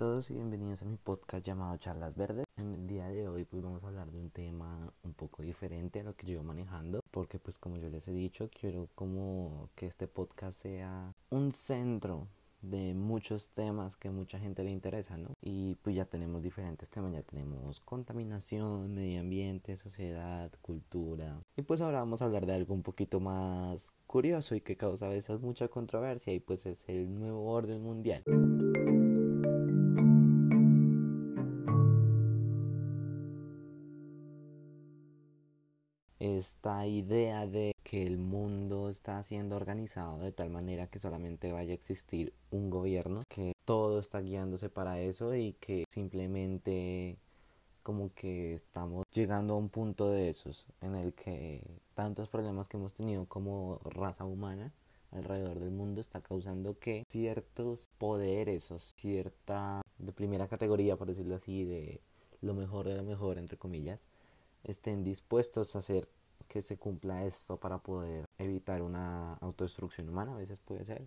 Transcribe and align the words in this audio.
todos 0.00 0.30
y 0.30 0.32
bienvenidos 0.32 0.80
a 0.80 0.86
mi 0.86 0.96
podcast 0.96 1.44
llamado 1.44 1.76
Charlas 1.76 2.16
Verdes. 2.16 2.46
En 2.56 2.72
el 2.72 2.86
día 2.86 3.06
de 3.08 3.28
hoy 3.28 3.44
pues 3.44 3.62
vamos 3.62 3.84
a 3.84 3.88
hablar 3.88 4.10
de 4.10 4.18
un 4.18 4.30
tema 4.30 4.90
un 5.02 5.12
poco 5.12 5.42
diferente 5.42 6.00
a 6.00 6.04
lo 6.04 6.14
que 6.16 6.26
yo 6.26 6.42
manejando 6.42 7.02
porque 7.10 7.38
pues 7.38 7.58
como 7.58 7.76
yo 7.76 7.90
les 7.90 8.08
he 8.08 8.12
dicho 8.12 8.48
quiero 8.48 8.88
como 8.94 9.68
que 9.74 9.84
este 9.84 10.08
podcast 10.08 10.62
sea 10.62 11.12
un 11.28 11.52
centro 11.52 12.28
de 12.62 12.94
muchos 12.94 13.50
temas 13.50 13.98
que 13.98 14.08
mucha 14.08 14.38
gente 14.38 14.64
le 14.64 14.70
interesa, 14.70 15.18
¿no? 15.18 15.34
Y 15.42 15.74
pues 15.82 15.94
ya 15.94 16.06
tenemos 16.06 16.42
diferentes 16.42 16.88
temas, 16.88 17.12
ya 17.12 17.22
tenemos 17.22 17.80
contaminación, 17.80 18.94
medio 18.94 19.20
ambiente, 19.20 19.76
sociedad, 19.76 20.50
cultura. 20.62 21.40
Y 21.58 21.62
pues 21.62 21.82
ahora 21.82 21.98
vamos 21.98 22.22
a 22.22 22.24
hablar 22.24 22.46
de 22.46 22.54
algo 22.54 22.72
un 22.72 22.82
poquito 22.82 23.20
más 23.20 23.92
curioso 24.06 24.54
y 24.54 24.62
que 24.62 24.78
causa 24.78 25.06
a 25.06 25.10
veces 25.10 25.40
mucha 25.40 25.68
controversia 25.68 26.32
y 26.32 26.40
pues 26.40 26.64
es 26.64 26.88
el 26.88 27.14
nuevo 27.14 27.50
orden 27.50 27.82
mundial. 27.82 28.22
Esta 36.20 36.86
idea 36.86 37.46
de 37.46 37.74
que 37.82 38.06
el 38.06 38.18
mundo 38.18 38.88
está 38.90 39.22
siendo 39.22 39.56
organizado 39.56 40.18
de 40.18 40.32
tal 40.32 40.50
manera 40.50 40.86
que 40.86 40.98
solamente 40.98 41.50
vaya 41.50 41.72
a 41.72 41.74
existir 41.74 42.32
un 42.50 42.70
gobierno, 42.70 43.22
que 43.28 43.54
todo 43.64 43.98
está 43.98 44.20
guiándose 44.20 44.68
para 44.68 45.00
eso 45.00 45.34
y 45.34 45.54
que 45.54 45.84
simplemente 45.88 47.16
como 47.82 48.12
que 48.14 48.52
estamos 48.54 49.06
llegando 49.10 49.54
a 49.54 49.56
un 49.56 49.70
punto 49.70 50.10
de 50.10 50.28
esos 50.28 50.66
en 50.82 50.94
el 50.94 51.14
que 51.14 51.62
tantos 51.94 52.28
problemas 52.28 52.68
que 52.68 52.76
hemos 52.76 52.92
tenido 52.92 53.24
como 53.24 53.80
raza 53.84 54.26
humana 54.26 54.72
alrededor 55.12 55.58
del 55.58 55.70
mundo 55.70 56.00
está 56.00 56.20
causando 56.20 56.78
que 56.78 57.04
ciertos 57.08 57.88
poderes 57.98 58.70
o 58.70 58.78
cierta 58.78 59.82
de 59.98 60.12
primera 60.12 60.46
categoría 60.46 60.96
por 60.96 61.08
decirlo 61.08 61.34
así 61.34 61.64
de 61.64 62.00
lo 62.42 62.54
mejor 62.54 62.86
de 62.86 62.96
lo 62.96 63.02
mejor 63.02 63.38
entre 63.38 63.56
comillas 63.56 64.00
estén 64.64 65.04
dispuestos 65.04 65.74
a 65.74 65.80
hacer 65.80 66.08
que 66.48 66.62
se 66.62 66.76
cumpla 66.76 67.24
esto 67.24 67.58
para 67.58 67.78
poder 67.78 68.26
evitar 68.38 68.82
una 68.82 69.34
autodestrucción 69.34 70.08
humana, 70.08 70.34
a 70.34 70.38
veces 70.38 70.58
puede 70.58 70.84
ser, 70.84 71.06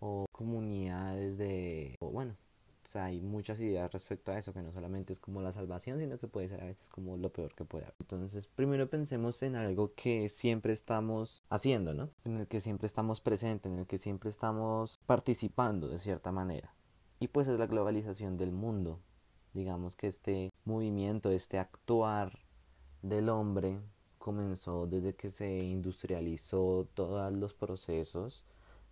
o 0.00 0.26
comunidades 0.32 1.36
de, 1.36 1.96
o 2.00 2.10
bueno, 2.10 2.36
o 2.88 2.90
sea, 2.90 3.04
hay 3.04 3.20
muchas 3.20 3.60
ideas 3.60 3.92
respecto 3.92 4.32
a 4.32 4.38
eso, 4.38 4.54
que 4.54 4.62
no 4.62 4.72
solamente 4.72 5.12
es 5.12 5.18
como 5.18 5.42
la 5.42 5.52
salvación, 5.52 5.98
sino 5.98 6.18
que 6.18 6.26
puede 6.26 6.48
ser 6.48 6.62
a 6.62 6.66
veces 6.66 6.88
como 6.88 7.18
lo 7.18 7.30
peor 7.30 7.54
que 7.54 7.66
puede 7.66 7.84
haber. 7.84 7.96
Entonces, 8.00 8.46
primero 8.46 8.88
pensemos 8.88 9.42
en 9.42 9.56
algo 9.56 9.92
que 9.94 10.30
siempre 10.30 10.72
estamos 10.72 11.42
haciendo, 11.50 11.92
¿no? 11.92 12.08
En 12.24 12.38
el 12.38 12.46
que 12.46 12.62
siempre 12.62 12.86
estamos 12.86 13.20
presentes, 13.20 13.70
en 13.70 13.80
el 13.80 13.86
que 13.86 13.98
siempre 13.98 14.30
estamos 14.30 15.00
participando 15.04 15.88
de 15.88 15.98
cierta 15.98 16.32
manera. 16.32 16.72
Y 17.20 17.28
pues 17.28 17.46
es 17.46 17.58
la 17.58 17.66
globalización 17.66 18.38
del 18.38 18.52
mundo. 18.52 19.00
Digamos 19.52 19.94
que 19.94 20.06
este 20.06 20.50
movimiento, 20.64 21.30
este 21.30 21.58
actuar 21.58 22.38
del 23.02 23.28
hombre 23.28 23.80
comenzó 24.18 24.86
desde 24.86 25.14
que 25.14 25.30
se 25.30 25.58
industrializó 25.58 26.86
todos 26.94 27.32
los 27.32 27.54
procesos, 27.54 28.44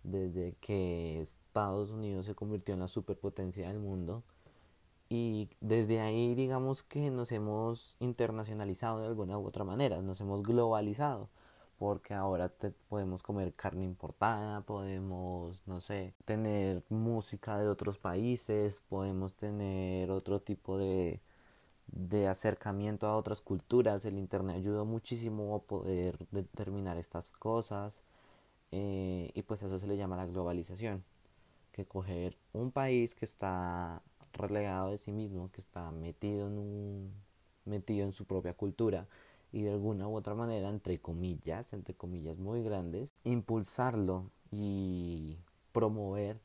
desde 0.03 0.53
que 0.61 1.21
Estados 1.21 1.91
Unidos 1.91 2.25
se 2.25 2.35
convirtió 2.35 2.73
en 2.73 2.81
la 2.81 2.87
superpotencia 2.87 3.67
del 3.67 3.79
mundo. 3.79 4.23
Y 5.09 5.49
desde 5.61 6.01
ahí 6.01 6.35
digamos 6.35 6.83
que 6.83 7.11
nos 7.11 7.31
hemos 7.31 7.95
internacionalizado 7.99 8.99
de 9.01 9.07
alguna 9.07 9.37
u 9.37 9.45
otra 9.45 9.63
manera, 9.63 10.01
nos 10.01 10.19
hemos 10.21 10.43
globalizado 10.43 11.29
porque 11.77 12.13
ahora 12.13 12.51
podemos 12.89 13.21
comer 13.23 13.53
carne 13.53 13.85
importada, 13.85 14.61
podemos, 14.61 15.61
no 15.67 15.79
sé, 15.79 16.13
tener 16.25 16.83
música 16.89 17.57
de 17.59 17.67
otros 17.69 17.99
países, 17.99 18.81
podemos 18.89 19.35
tener 19.35 20.09
otro 20.11 20.41
tipo 20.41 20.77
de 20.77 21.21
de 21.87 22.27
acercamiento 22.27 23.07
a 23.07 23.17
otras 23.17 23.41
culturas. 23.41 24.05
El 24.05 24.17
Internet 24.17 24.57
ayudó 24.57 24.85
muchísimo 24.85 25.55
a 25.55 25.59
poder 25.63 26.27
determinar 26.31 26.97
estas 26.97 27.29
cosas 27.29 28.03
eh, 28.71 29.31
y 29.33 29.41
pues 29.43 29.63
eso 29.63 29.79
se 29.79 29.87
le 29.87 29.97
llama 29.97 30.17
la 30.17 30.25
globalización. 30.25 31.03
Que 31.71 31.85
coger 31.85 32.37
un 32.53 32.71
país 32.71 33.15
que 33.15 33.25
está 33.25 34.01
relegado 34.33 34.91
de 34.91 34.97
sí 34.97 35.11
mismo, 35.11 35.51
que 35.51 35.61
está 35.61 35.91
metido 35.91 36.47
en 36.47 36.57
un 36.57 37.27
metido 37.65 38.05
en 38.05 38.13
su 38.13 38.25
propia 38.25 38.53
cultura 38.53 39.07
y 39.51 39.61
de 39.61 39.71
alguna 39.71 40.07
u 40.07 40.15
otra 40.15 40.35
manera, 40.35 40.69
entre 40.69 40.99
comillas, 40.99 41.73
entre 41.73 41.93
comillas 41.93 42.37
muy 42.37 42.63
grandes, 42.63 43.15
impulsarlo 43.23 44.31
y 44.51 45.37
promover 45.71 46.39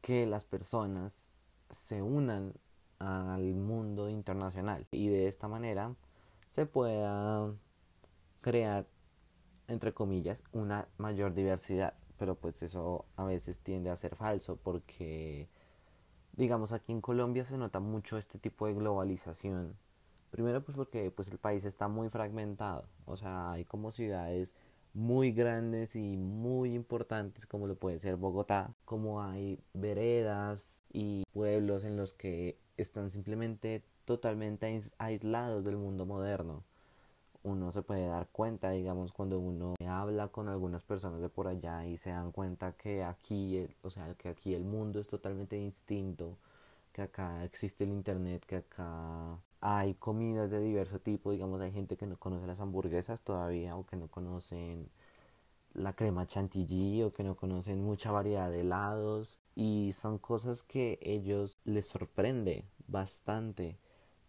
que 0.00 0.26
las 0.26 0.44
personas 0.44 1.28
se 1.70 2.02
unan 2.02 2.54
al 2.98 3.54
mundo 3.54 4.08
internacional. 4.08 4.86
Y 4.90 5.08
de 5.08 5.28
esta 5.28 5.48
manera 5.48 5.94
se 6.48 6.66
pueda 6.66 7.52
crear 8.40 8.86
entre 9.68 9.92
comillas 9.92 10.44
una 10.52 10.88
mayor 10.98 11.34
diversidad. 11.34 11.94
Pero 12.18 12.34
pues 12.34 12.62
eso 12.62 13.04
a 13.16 13.24
veces 13.24 13.60
tiende 13.60 13.90
a 13.90 13.96
ser 13.96 14.16
falso 14.16 14.56
porque 14.56 15.48
digamos 16.32 16.72
aquí 16.72 16.92
en 16.92 17.00
Colombia 17.00 17.44
se 17.44 17.58
nota 17.58 17.80
mucho 17.80 18.16
este 18.16 18.38
tipo 18.38 18.66
de 18.66 18.74
globalización. 18.74 19.76
Primero 20.30 20.62
pues 20.64 20.76
porque 20.76 21.10
pues 21.10 21.28
el 21.28 21.38
país 21.38 21.64
está 21.64 21.88
muy 21.88 22.08
fragmentado. 22.08 22.88
O 23.04 23.16
sea 23.16 23.52
hay 23.52 23.64
como 23.64 23.90
ciudades 23.90 24.54
muy 24.94 25.32
grandes 25.32 25.94
y 25.94 26.16
muy 26.16 26.72
importantes 26.74 27.44
como 27.46 27.66
lo 27.66 27.76
puede 27.76 27.98
ser 27.98 28.16
Bogotá, 28.16 28.74
como 28.86 29.22
hay 29.22 29.60
veredas 29.74 30.82
y 30.90 31.24
pueblos 31.32 31.84
en 31.84 31.98
los 31.98 32.14
que 32.14 32.58
están 32.76 33.10
simplemente 33.10 33.82
totalmente 34.04 34.80
aislados 34.98 35.64
del 35.64 35.76
mundo 35.76 36.06
moderno. 36.06 36.62
Uno 37.42 37.70
se 37.72 37.82
puede 37.82 38.06
dar 38.06 38.28
cuenta, 38.32 38.70
digamos, 38.70 39.12
cuando 39.12 39.38
uno 39.38 39.74
habla 39.88 40.28
con 40.28 40.48
algunas 40.48 40.82
personas 40.82 41.20
de 41.20 41.28
por 41.28 41.48
allá 41.48 41.86
y 41.86 41.96
se 41.96 42.10
dan 42.10 42.32
cuenta 42.32 42.72
que 42.72 43.04
aquí, 43.04 43.66
o 43.82 43.90
sea, 43.90 44.14
que 44.14 44.28
aquí 44.28 44.54
el 44.54 44.64
mundo 44.64 44.98
es 45.00 45.06
totalmente 45.08 45.56
distinto, 45.56 46.36
que 46.92 47.02
acá 47.02 47.44
existe 47.44 47.84
el 47.84 47.90
internet, 47.90 48.44
que 48.46 48.56
acá 48.56 49.38
hay 49.60 49.94
comidas 49.94 50.50
de 50.50 50.60
diverso 50.60 50.98
tipo, 51.00 51.32
digamos, 51.32 51.60
hay 51.60 51.72
gente 51.72 51.96
que 51.96 52.06
no 52.06 52.16
conoce 52.18 52.46
las 52.46 52.60
hamburguesas 52.60 53.22
todavía 53.22 53.76
o 53.76 53.86
que 53.86 53.96
no 53.96 54.08
conocen 54.08 54.88
la 55.76 55.92
crema 55.94 56.26
chantilly 56.26 57.02
o 57.02 57.12
que 57.12 57.22
no 57.24 57.36
conocen 57.36 57.82
mucha 57.82 58.10
variedad 58.10 58.50
de 58.50 58.60
helados. 58.60 59.38
Y 59.54 59.92
son 59.94 60.18
cosas 60.18 60.62
que 60.62 60.98
ellos 61.02 61.58
les 61.64 61.86
sorprende 61.88 62.64
bastante 62.88 63.78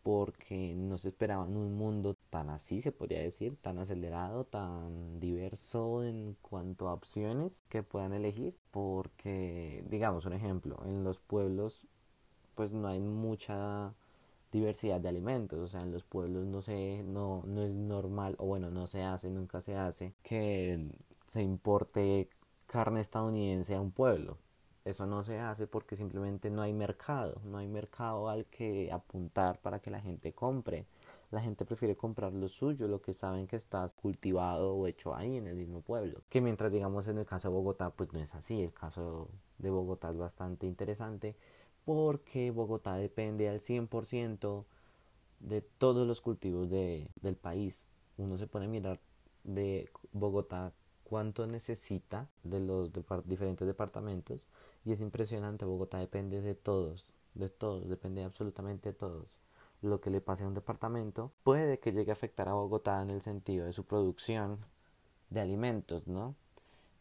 porque 0.03 0.73
no 0.73 0.97
se 0.97 1.09
esperaban 1.09 1.57
un 1.57 1.75
mundo 1.75 2.15
tan 2.29 2.49
así, 2.49 2.79
se 2.79 2.93
podría 2.93 3.19
decir, 3.21 3.57
tan 3.61 3.77
acelerado, 3.77 4.45
tan 4.45 5.19
diverso 5.19 6.01
en 6.03 6.37
cuanto 6.41 6.87
a 6.87 6.93
opciones 6.93 7.63
que 7.67 7.83
puedan 7.83 8.13
elegir, 8.13 8.55
porque, 8.71 9.83
digamos, 9.89 10.25
un 10.25 10.31
ejemplo, 10.31 10.79
en 10.85 11.03
los 11.03 11.19
pueblos 11.19 11.83
pues 12.55 12.71
no 12.71 12.87
hay 12.87 12.99
mucha 12.99 13.93
diversidad 14.51 14.99
de 14.99 15.09
alimentos, 15.09 15.59
o 15.59 15.67
sea, 15.67 15.81
en 15.81 15.91
los 15.91 16.03
pueblos 16.03 16.45
no 16.45 16.61
se, 16.61 17.03
no, 17.03 17.43
no 17.45 17.63
es 17.63 17.71
normal, 17.73 18.35
o 18.39 18.45
bueno, 18.47 18.71
no 18.71 18.87
se 18.87 19.03
hace, 19.03 19.29
nunca 19.29 19.61
se 19.61 19.75
hace, 19.75 20.13
que 20.23 20.89
se 21.27 21.43
importe 21.43 22.29
carne 22.65 23.01
estadounidense 23.01 23.75
a 23.75 23.81
un 23.81 23.91
pueblo. 23.91 24.37
Eso 24.85 25.05
no 25.05 25.23
se 25.23 25.37
hace 25.39 25.67
porque 25.67 25.97
simplemente 25.97 26.49
no 26.49 26.61
hay 26.61 26.71
mercado, 26.71 27.41
no 27.43 27.57
hay 27.57 27.67
mercado 27.67 28.29
al 28.29 28.45
que 28.45 28.89
apuntar 28.91 29.59
para 29.59 29.79
que 29.79 29.91
la 29.91 29.99
gente 29.99 30.33
compre. 30.33 30.85
La 31.29 31.41
gente 31.41 31.65
prefiere 31.65 31.97
comprar 31.97 32.31
lo 32.33 32.47
suyo, 32.47 32.87
lo 32.87 33.01
que 33.01 33.11
saben 33.11 33.47
que 33.47 33.57
está 33.57 33.85
cultivado 34.01 34.73
o 34.75 34.87
hecho 34.87 35.13
ahí 35.13 35.35
en 35.35 35.47
el 35.47 35.55
mismo 35.57 35.81
pueblo. 35.81 36.21
Que 36.29 36.39
mientras 36.39 36.71
digamos 36.71 37.09
en 37.09 37.17
el 37.17 37.25
caso 37.25 37.49
de 37.49 37.55
Bogotá, 37.55 37.89
pues 37.89 38.13
no 38.13 38.19
es 38.19 38.33
así. 38.33 38.61
El 38.61 38.71
caso 38.71 39.27
de 39.57 39.69
Bogotá 39.69 40.09
es 40.09 40.17
bastante 40.17 40.67
interesante 40.67 41.35
porque 41.83 42.51
Bogotá 42.51 42.95
depende 42.95 43.49
al 43.49 43.59
100% 43.59 44.63
de 45.41 45.61
todos 45.61 46.07
los 46.07 46.21
cultivos 46.21 46.69
de, 46.69 47.09
del 47.21 47.35
país. 47.35 47.89
Uno 48.17 48.37
se 48.37 48.47
pone 48.47 48.65
a 48.65 48.69
mirar 48.69 49.01
de 49.43 49.89
Bogotá 50.13 50.71
cuánto 51.09 51.47
necesita 51.47 52.27
de 52.43 52.59
los 52.59 52.91
diferentes 53.25 53.65
departamentos 53.65 54.45
y 54.83 54.91
es 54.91 54.99
impresionante, 54.99 55.63
Bogotá 55.63 55.99
depende 55.99 56.41
de 56.41 56.53
todos, 56.53 57.13
de 57.33 57.47
todos, 57.47 57.87
depende 57.87 58.25
absolutamente 58.25 58.89
de 58.89 58.93
todos. 58.93 59.37
Lo 59.81 60.01
que 60.01 60.09
le 60.09 60.19
pase 60.19 60.43
a 60.43 60.47
un 60.47 60.53
departamento 60.53 61.31
puede 61.43 61.79
que 61.79 61.93
llegue 61.93 62.11
a 62.11 62.13
afectar 62.13 62.49
a 62.49 62.53
Bogotá 62.53 63.01
en 63.01 63.09
el 63.09 63.21
sentido 63.21 63.65
de 63.65 63.71
su 63.71 63.85
producción 63.85 64.59
de 65.29 65.39
alimentos, 65.39 66.07
¿no? 66.07 66.35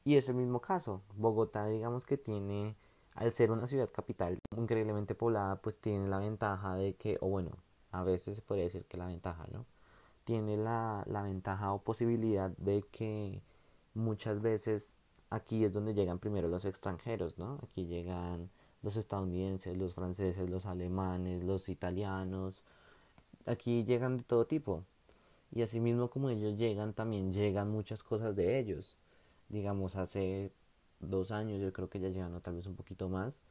Y 0.05 0.14
es 0.17 0.29
el 0.29 0.37
mismo 0.37 0.61
caso. 0.61 1.03
Bogotá, 1.17 1.67
digamos 1.67 2.06
que 2.06 2.17
tiene, 2.17 2.76
al 3.14 3.32
ser 3.32 3.50
una 3.50 3.67
ciudad 3.67 3.91
capital 3.91 4.38
increíblemente 4.56 5.17
poblada, 5.17 5.56
pues 5.56 5.81
tiene 5.81 6.06
la 6.06 6.20
ventaja 6.20 6.76
de 6.76 6.94
que, 6.94 7.19
o 7.20 7.29
bueno, 7.29 7.50
a 7.91 8.05
veces 8.05 8.37
se 8.37 8.43
podría 8.43 8.67
decir 8.67 8.85
que 8.85 8.99
la 8.99 9.06
ventaja, 9.06 9.47
¿no? 9.50 9.67
Tiene 10.23 10.56
la, 10.56 11.03
la 11.06 11.23
ventaja 11.23 11.73
o 11.73 11.82
posibilidad 11.82 12.50
de 12.50 12.82
que 12.82 13.43
muchas 13.96 14.40
veces 14.40 14.94
aquí 15.31 15.64
es 15.64 15.72
donde 15.72 15.94
llegan 15.94 16.19
primero 16.19 16.48
los 16.48 16.64
extranjeros, 16.64 17.38
¿no? 17.38 17.58
Aquí 17.62 17.87
llegan 17.87 18.50
los 18.82 18.96
estadounidenses, 18.96 19.76
los 19.76 19.94
franceses, 19.94 20.48
los 20.48 20.66
alemanes, 20.66 21.43
los 21.43 21.69
italianos. 21.69 22.62
Aquí 23.46 23.84
llegan 23.84 24.19
de 24.19 24.25
todo 24.25 24.46
tipo. 24.46 24.84
Y 25.52 25.62
asimismo 25.62 26.10
como 26.10 26.31
ellos 26.31 26.56
llegan, 26.56 26.93
también 26.93 27.32
llegan 27.32 27.70
muchas 27.70 28.02
cosas 28.02 28.37
de 28.37 28.58
ellos. 28.58 28.96
Digamos, 29.48 29.96
hace 29.96 30.52
dos 31.00 31.31
años, 31.31 31.60
yo 31.60 31.72
creo 31.72 31.88
que 31.88 32.00
ya 32.00 32.08
llegan, 32.08 32.34
o 32.34 32.40
tal 32.40 32.56
vez 32.56 32.66
un 32.66 32.76
poquito 32.76 33.08
más. 33.08 33.43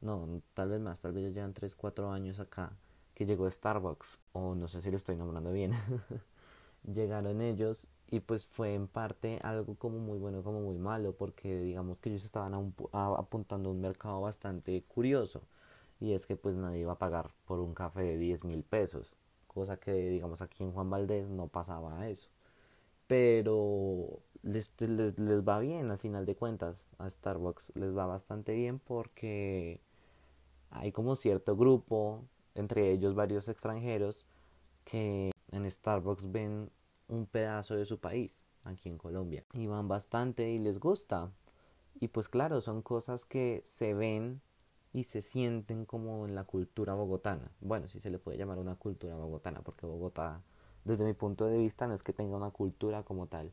No, 0.00 0.40
tal 0.54 0.70
vez 0.70 0.80
más, 0.80 1.00
tal 1.00 1.12
vez 1.12 1.24
ya 1.24 1.30
llevan 1.30 1.52
tres, 1.54 1.74
cuatro 1.74 2.10
años 2.10 2.40
acá, 2.40 2.72
que 3.14 3.26
llegó 3.26 3.50
Starbucks. 3.50 4.18
O 4.32 4.54
no 4.54 4.68
sé 4.68 4.80
si 4.80 4.90
lo 4.90 4.96
estoy 4.96 5.16
nombrando 5.16 5.52
bien. 5.52 5.72
Llegaron 6.94 7.42
ellos 7.42 7.86
y 8.10 8.20
pues 8.20 8.46
fue 8.46 8.74
en 8.74 8.88
parte 8.88 9.38
algo 9.42 9.74
como 9.76 9.98
muy 9.98 10.18
bueno 10.18 10.42
como 10.42 10.60
muy 10.60 10.78
malo 10.78 11.12
porque 11.12 11.60
digamos 11.60 12.00
que 12.00 12.10
ellos 12.10 12.24
estaban 12.24 12.54
apuntando 12.92 13.68
a 13.68 13.72
un 13.72 13.80
mercado 13.80 14.20
bastante 14.20 14.82
curioso 14.82 15.42
y 16.00 16.12
es 16.12 16.26
que 16.26 16.36
pues 16.36 16.56
nadie 16.56 16.80
iba 16.80 16.92
a 16.92 16.98
pagar 16.98 17.30
por 17.46 17.60
un 17.60 17.74
café 17.74 18.02
de 18.02 18.18
10 18.18 18.44
mil 18.44 18.62
pesos 18.62 19.16
cosa 19.54 19.78
que 19.78 19.92
digamos 19.92 20.42
aquí 20.42 20.62
en 20.64 20.72
Juan 20.72 20.90
Valdés 20.90 21.28
no 21.28 21.48
pasaba 21.48 22.08
eso. 22.08 22.28
Pero 23.06 24.20
les, 24.42 24.70
les, 24.80 25.18
les 25.18 25.42
va 25.42 25.58
bien 25.58 25.90
al 25.90 25.98
final 25.98 26.24
de 26.26 26.36
cuentas 26.36 26.94
a 26.98 27.10
Starbucks 27.10 27.72
les 27.74 27.96
va 27.96 28.06
bastante 28.06 28.54
bien 28.54 28.78
porque 28.78 29.80
hay 30.70 30.92
como 30.92 31.16
cierto 31.16 31.56
grupo 31.56 32.22
entre 32.54 32.92
ellos 32.92 33.14
varios 33.14 33.48
extranjeros 33.48 34.26
que 34.84 35.32
en 35.52 35.70
Starbucks 35.70 36.30
ven 36.30 36.70
un 37.10 37.26
pedazo 37.26 37.76
de 37.76 37.84
su 37.84 37.98
país 37.98 38.44
aquí 38.64 38.88
en 38.88 38.98
Colombia. 38.98 39.44
Y 39.52 39.66
van 39.66 39.88
bastante 39.88 40.50
y 40.50 40.58
les 40.58 40.78
gusta. 40.78 41.30
Y 42.00 42.08
pues 42.08 42.28
claro, 42.28 42.60
son 42.60 42.82
cosas 42.82 43.24
que 43.24 43.62
se 43.64 43.94
ven 43.94 44.40
y 44.92 45.04
se 45.04 45.20
sienten 45.22 45.84
como 45.84 46.26
en 46.26 46.34
la 46.34 46.44
cultura 46.44 46.94
bogotana. 46.94 47.50
Bueno, 47.60 47.88
si 47.88 48.00
se 48.00 48.10
le 48.10 48.18
puede 48.18 48.38
llamar 48.38 48.58
una 48.58 48.76
cultura 48.76 49.14
bogotana, 49.16 49.60
porque 49.60 49.86
Bogotá, 49.86 50.42
desde 50.84 51.04
mi 51.04 51.12
punto 51.12 51.46
de 51.46 51.58
vista, 51.58 51.86
no 51.86 51.94
es 51.94 52.02
que 52.02 52.12
tenga 52.12 52.36
una 52.36 52.50
cultura 52.50 53.02
como 53.02 53.26
tal, 53.26 53.52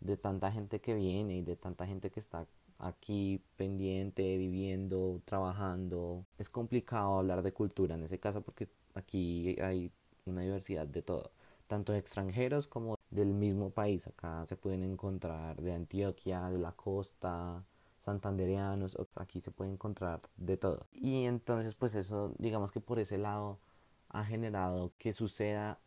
de 0.00 0.16
tanta 0.16 0.52
gente 0.52 0.80
que 0.80 0.94
viene 0.94 1.36
y 1.36 1.42
de 1.42 1.56
tanta 1.56 1.86
gente 1.86 2.10
que 2.10 2.20
está 2.20 2.46
aquí 2.78 3.42
pendiente, 3.56 4.38
viviendo, 4.38 5.20
trabajando. 5.24 6.24
Es 6.38 6.48
complicado 6.48 7.18
hablar 7.18 7.42
de 7.42 7.52
cultura 7.52 7.94
en 7.94 8.04
ese 8.04 8.18
caso 8.18 8.40
porque 8.40 8.68
aquí 8.94 9.56
hay 9.60 9.92
una 10.24 10.42
diversidad 10.42 10.86
de 10.86 11.02
todo 11.02 11.30
tanto 11.70 11.94
extranjeros 11.94 12.66
como 12.66 12.96
del 13.10 13.32
mismo 13.32 13.70
país. 13.70 14.08
Acá 14.08 14.44
se 14.44 14.56
pueden 14.56 14.82
encontrar 14.82 15.62
de 15.62 15.72
Antioquia, 15.72 16.48
de 16.48 16.58
la 16.58 16.72
costa, 16.72 17.64
santandereanos, 18.04 18.98
aquí 19.14 19.40
se 19.40 19.52
puede 19.52 19.70
encontrar 19.70 20.20
de 20.36 20.56
todo. 20.56 20.88
Y 20.92 21.26
entonces 21.26 21.76
pues 21.76 21.94
eso, 21.94 22.34
digamos 22.38 22.72
que 22.72 22.80
por 22.80 22.98
ese 22.98 23.18
lado 23.18 23.60
ha 24.08 24.24
generado 24.24 24.92
que 24.98 25.12
suceda 25.12 25.78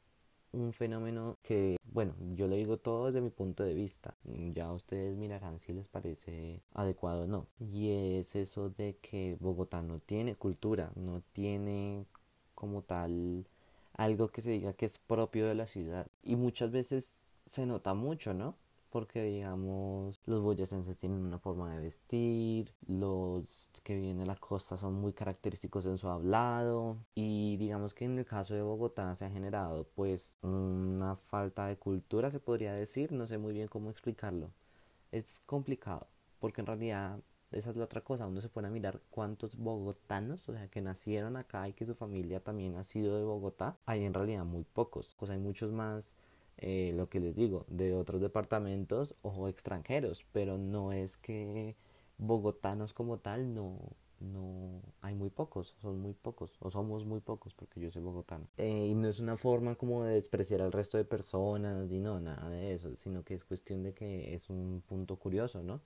un 0.53 0.71
fenómeno 0.71 1.37
que, 1.41 1.75
bueno, 1.83 2.13
yo 2.33 2.47
lo 2.47 2.55
digo 2.55 2.77
todo 2.77 3.07
desde 3.07 3.19
mi 3.19 3.29
punto 3.29 3.63
de 3.65 3.73
vista. 3.73 4.15
Ya 4.53 4.71
ustedes 4.71 5.17
mirarán 5.17 5.59
si 5.59 5.73
les 5.73 5.89
parece 5.89 6.63
adecuado 6.73 7.23
o 7.23 7.27
no. 7.27 7.47
Y 7.59 7.89
es 7.91 8.37
eso 8.37 8.69
de 8.69 8.97
que 9.01 9.35
Bogotá 9.41 9.81
no 9.81 9.99
tiene 9.99 10.37
cultura, 10.37 10.93
no 10.95 11.21
tiene 11.33 12.05
como 12.55 12.83
tal 12.83 13.45
algo 13.93 14.29
que 14.29 14.41
se 14.41 14.51
diga 14.51 14.73
que 14.73 14.85
es 14.85 14.97
propio 14.97 15.47
de 15.47 15.55
la 15.55 15.67
ciudad. 15.67 16.07
Y 16.23 16.35
muchas 16.35 16.71
veces 16.71 17.13
se 17.45 17.65
nota 17.65 17.93
mucho, 17.93 18.33
¿no? 18.33 18.55
Porque 18.89 19.23
digamos, 19.23 20.19
los 20.27 20.41
boyacenses 20.43 20.97
tienen 20.97 21.25
una 21.25 21.39
forma 21.39 21.73
de 21.73 21.81
vestir, 21.81 22.73
los 22.87 23.69
que 23.81 23.95
vienen 23.95 24.19
de 24.19 24.27
la 24.27 24.35
costa 24.35 24.77
son 24.77 24.93
muy 24.93 25.13
característicos 25.13 25.87
en 25.87 25.97
su 25.97 26.09
hablado 26.09 26.97
y 27.15 27.57
digamos 27.57 27.95
que 27.95 28.05
en 28.05 28.19
el 28.19 28.25
caso 28.25 28.53
de 28.53 28.61
Bogotá 28.61 29.15
se 29.15 29.25
ha 29.25 29.31
generado 29.31 29.87
pues 29.95 30.37
una 30.43 31.15
falta 31.15 31.65
de 31.65 31.77
cultura, 31.77 32.29
se 32.29 32.39
podría 32.39 32.73
decir, 32.73 33.11
no 33.11 33.25
sé 33.25 33.39
muy 33.39 33.53
bien 33.53 33.67
cómo 33.67 33.89
explicarlo. 33.89 34.51
Es 35.11 35.41
complicado 35.47 36.07
porque 36.39 36.61
en 36.61 36.67
realidad 36.67 37.19
esa 37.53 37.69
es 37.71 37.75
la 37.75 37.85
otra 37.85 38.01
cosa, 38.01 38.27
uno 38.27 38.41
se 38.41 38.49
pone 38.49 38.67
a 38.67 38.71
mirar 38.71 39.01
cuántos 39.09 39.57
bogotanos, 39.57 40.47
o 40.49 40.53
sea, 40.53 40.67
que 40.69 40.81
nacieron 40.81 41.35
acá 41.37 41.67
y 41.67 41.73
que 41.73 41.85
su 41.85 41.95
familia 41.95 42.39
también 42.39 42.75
ha 42.75 42.83
sido 42.83 43.17
de 43.17 43.23
Bogotá, 43.23 43.77
hay 43.85 44.03
en 44.03 44.13
realidad 44.13 44.45
muy 44.45 44.63
pocos, 44.63 45.15
pues 45.17 45.31
hay 45.31 45.39
muchos 45.39 45.71
más, 45.71 46.13
eh, 46.57 46.93
lo 46.95 47.09
que 47.09 47.19
les 47.19 47.35
digo, 47.35 47.65
de 47.67 47.93
otros 47.93 48.21
departamentos 48.21 49.15
o 49.21 49.47
extranjeros, 49.47 50.25
pero 50.31 50.57
no 50.57 50.91
es 50.91 51.17
que 51.17 51.75
bogotanos 52.17 52.93
como 52.93 53.17
tal 53.19 53.53
no, 53.53 53.79
no 54.19 54.81
hay 55.01 55.15
muy 55.15 55.29
pocos, 55.29 55.75
son 55.81 55.99
muy 55.99 56.13
pocos, 56.13 56.55
o 56.59 56.69
somos 56.69 57.05
muy 57.05 57.19
pocos, 57.19 57.53
porque 57.53 57.79
yo 57.79 57.91
soy 57.91 58.01
bogotano. 58.01 58.47
Eh, 58.57 58.87
y 58.87 58.95
no 58.95 59.07
es 59.07 59.19
una 59.19 59.37
forma 59.37 59.75
como 59.75 60.03
de 60.03 60.15
despreciar 60.15 60.61
al 60.61 60.71
resto 60.71 60.97
de 60.97 61.05
personas, 61.05 61.91
no, 61.91 62.19
nada 62.19 62.49
de 62.49 62.73
eso, 62.73 62.95
sino 62.95 63.23
que 63.23 63.33
es 63.33 63.43
cuestión 63.43 63.83
de 63.83 63.93
que 63.93 64.33
es 64.33 64.49
un 64.49 64.83
punto 64.87 65.17
curioso, 65.17 65.61
¿no? 65.63 65.81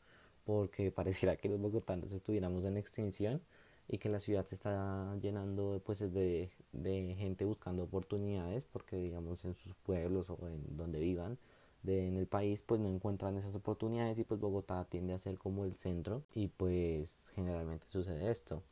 Porque 0.47 0.91
pareciera 0.91 1.35
que 1.35 1.49
los 1.49 1.59
bogotanos 1.59 2.13
estuviéramos 2.13 2.63
en 2.65 2.77
extinción 2.77 3.41
y 3.89 3.97
que 3.97 4.07
la 4.07 4.21
ciudad 4.21 4.45
se 4.45 4.55
está 4.55 5.13
llenando 5.21 5.81
pues 5.85 5.99
de, 5.99 6.49
de 6.71 7.15
gente 7.19 7.43
buscando 7.43 7.83
oportunidades 7.83 8.65
porque 8.65 8.95
digamos 8.95 9.43
en 9.43 9.55
sus 9.55 9.73
pueblos 9.75 10.29
o 10.29 10.37
en 10.47 10.77
donde 10.77 10.99
vivan 11.01 11.37
de, 11.83 12.07
en 12.07 12.15
el 12.15 12.27
país 12.27 12.61
pues 12.61 12.79
no 12.79 12.87
encuentran 12.87 13.35
esas 13.35 13.55
oportunidades 13.55 14.19
y 14.19 14.23
pues 14.23 14.39
Bogotá 14.39 14.85
tiende 14.85 15.13
a 15.13 15.19
ser 15.19 15.37
como 15.37 15.65
el 15.65 15.73
centro 15.75 16.23
y 16.33 16.47
pues 16.47 17.29
generalmente 17.35 17.85
sucede 17.89 18.31
esto 18.31 18.63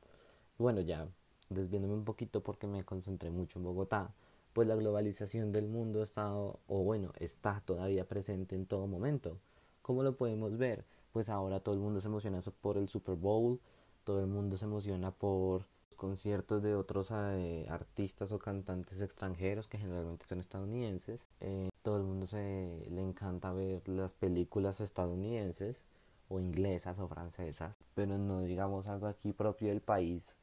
bueno 0.58 0.80
ya 0.80 1.10
desviándome 1.50 1.94
un 1.96 2.06
poquito 2.06 2.42
porque 2.42 2.68
me 2.68 2.84
concentré 2.86 3.32
mucho 3.32 3.60
en 3.60 3.66
Bogotá 3.66 4.14
pues 4.54 4.66
la 4.66 4.76
globalización 4.76 5.52
del 5.52 5.68
mundo 5.68 6.00
ha 6.00 6.04
estado 6.04 6.60
o 6.68 6.84
bueno 6.84 7.12
está 7.20 7.62
todavía 7.66 8.08
presente 8.08 8.56
en 8.56 8.66
todo 8.66 8.88
momento 8.88 9.38
¿cómo 9.82 10.04
lo 10.04 10.16
podemos 10.16 10.58
ver? 10.58 10.86
Pues 11.16 11.30
ahora 11.30 11.62
todo 11.62 11.74
el 11.76 11.80
mundo 11.80 12.02
se 12.02 12.10
emociona 12.10 12.42
por 12.60 12.76
el 12.76 12.90
Super 12.90 13.16
Bowl, 13.16 13.62
todo 14.04 14.20
el 14.20 14.28
mundo 14.28 14.58
se 14.58 14.66
emociona 14.66 15.12
por 15.12 15.64
conciertos 15.96 16.62
de 16.62 16.76
otros 16.76 17.08
eh, 17.14 17.66
artistas 17.70 18.34
o 18.34 18.38
cantantes 18.38 19.00
extranjeros 19.00 19.70
que 19.70 19.78
generalmente 19.78 20.28
son 20.28 20.42
estadounidenses. 20.42 21.22
Eh, 21.40 21.70
todo 21.84 21.96
el 22.00 22.04
mundo 22.04 22.28
se 22.28 22.86
le 22.92 23.02
encanta 23.02 23.54
ver 23.54 23.88
las 23.88 24.12
películas 24.12 24.82
estadounidenses 24.82 25.86
o 26.28 26.42
inglesas 26.42 27.00
o 27.00 27.08
francesas, 27.08 27.78
pero 27.94 28.18
no 28.18 28.42
digamos 28.42 28.88
algo 28.88 29.08
aquí 29.08 29.32
propio 29.32 29.70
del 29.70 29.80
país, 29.80 30.36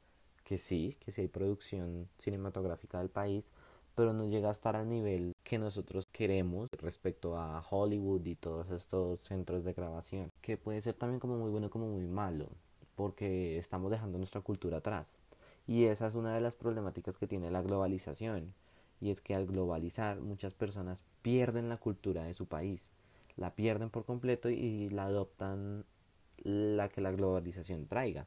que 0.43 0.57
sí, 0.57 0.97
que 1.00 1.12
sí 1.12 1.21
hay 1.21 1.29
producción 1.29 2.09
cinematográfica 2.17 2.99
del 3.00 3.11
país, 3.11 3.52
pero 3.94 4.12
no 4.12 4.26
llega 4.26 4.49
a 4.49 4.52
estar 4.52 4.76
al 4.76 4.88
nivel 4.88 5.34
que 5.42 5.58
nosotros 5.58 6.06
queremos 6.11 6.68
respecto 6.78 7.37
a 7.37 7.64
Hollywood 7.68 8.25
y 8.26 8.34
todos 8.34 8.70
estos 8.70 9.20
centros 9.20 9.64
de 9.64 9.72
grabación, 9.72 10.30
que 10.40 10.56
puede 10.56 10.80
ser 10.80 10.94
también 10.94 11.20
como 11.20 11.37
muy 11.37 11.50
bueno 11.50 11.70
como 11.70 11.88
muy 11.88 12.06
malo, 12.06 12.49
porque 12.94 13.58
estamos 13.58 13.90
dejando 13.90 14.18
nuestra 14.18 14.40
cultura 14.40 14.78
atrás. 14.78 15.14
Y 15.66 15.84
esa 15.84 16.06
es 16.06 16.14
una 16.14 16.34
de 16.34 16.40
las 16.40 16.56
problemáticas 16.56 17.18
que 17.18 17.26
tiene 17.26 17.50
la 17.50 17.62
globalización, 17.62 18.54
y 19.00 19.11
es 19.11 19.20
que 19.20 19.34
al 19.34 19.46
globalizar 19.46 20.20
muchas 20.20 20.54
personas 20.54 21.04
pierden 21.22 21.68
la 21.68 21.76
cultura 21.76 22.25
de 22.25 22.34
su 22.34 22.46
país, 22.46 22.90
la 23.37 23.54
pierden 23.54 23.90
por 23.90 24.04
completo 24.04 24.50
y 24.50 24.88
la 24.90 25.06
adoptan 25.06 25.84
la 26.44 26.88
que 26.88 27.00
la 27.00 27.12
globalización 27.12 27.87
traiga 27.87 28.26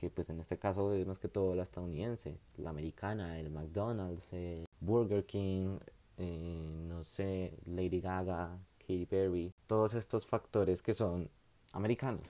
que 0.00 0.08
pues 0.08 0.30
en 0.30 0.40
este 0.40 0.58
caso 0.58 0.94
es 0.94 1.06
más 1.06 1.18
que 1.18 1.28
todo 1.28 1.54
la 1.54 1.62
estadounidense, 1.62 2.38
la 2.56 2.70
americana, 2.70 3.38
el 3.38 3.50
McDonald's, 3.50 4.32
el 4.32 4.66
Burger 4.80 5.26
King, 5.26 5.78
eh, 6.16 6.74
no 6.88 7.04
sé, 7.04 7.58
Lady 7.66 8.00
Gaga, 8.00 8.56
Katy 8.78 9.04
Perry, 9.04 9.52
todos 9.66 9.92
estos 9.92 10.24
factores 10.24 10.80
que 10.80 10.94
son 10.94 11.28
americanos, 11.72 12.22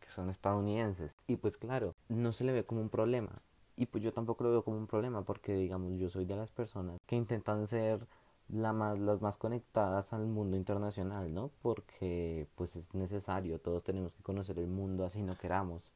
que 0.00 0.08
son 0.08 0.30
estadounidenses. 0.30 1.16
Y 1.28 1.36
pues 1.36 1.56
claro, 1.56 1.94
no 2.08 2.32
se 2.32 2.42
le 2.42 2.52
ve 2.52 2.64
como 2.64 2.80
un 2.80 2.88
problema. 2.88 3.40
Y 3.76 3.86
pues 3.86 4.02
yo 4.02 4.12
tampoco 4.12 4.42
lo 4.42 4.50
veo 4.50 4.64
como 4.64 4.78
un 4.78 4.88
problema 4.88 5.22
porque 5.22 5.54
digamos 5.54 5.92
yo 5.96 6.10
soy 6.10 6.24
de 6.24 6.34
las 6.34 6.50
personas 6.50 6.98
que 7.06 7.14
intentan 7.14 7.68
ser 7.68 8.04
la 8.48 8.72
más, 8.72 8.98
las 8.98 9.22
más 9.22 9.36
conectadas 9.38 10.12
al 10.12 10.26
mundo 10.26 10.56
internacional, 10.56 11.32
¿no? 11.32 11.52
Porque 11.62 12.48
pues 12.56 12.74
es 12.74 12.94
necesario, 12.94 13.60
todos 13.60 13.84
tenemos 13.84 14.16
que 14.16 14.24
conocer 14.24 14.58
el 14.58 14.66
mundo 14.66 15.04
así 15.04 15.22
no 15.22 15.38
queramos. 15.38 15.92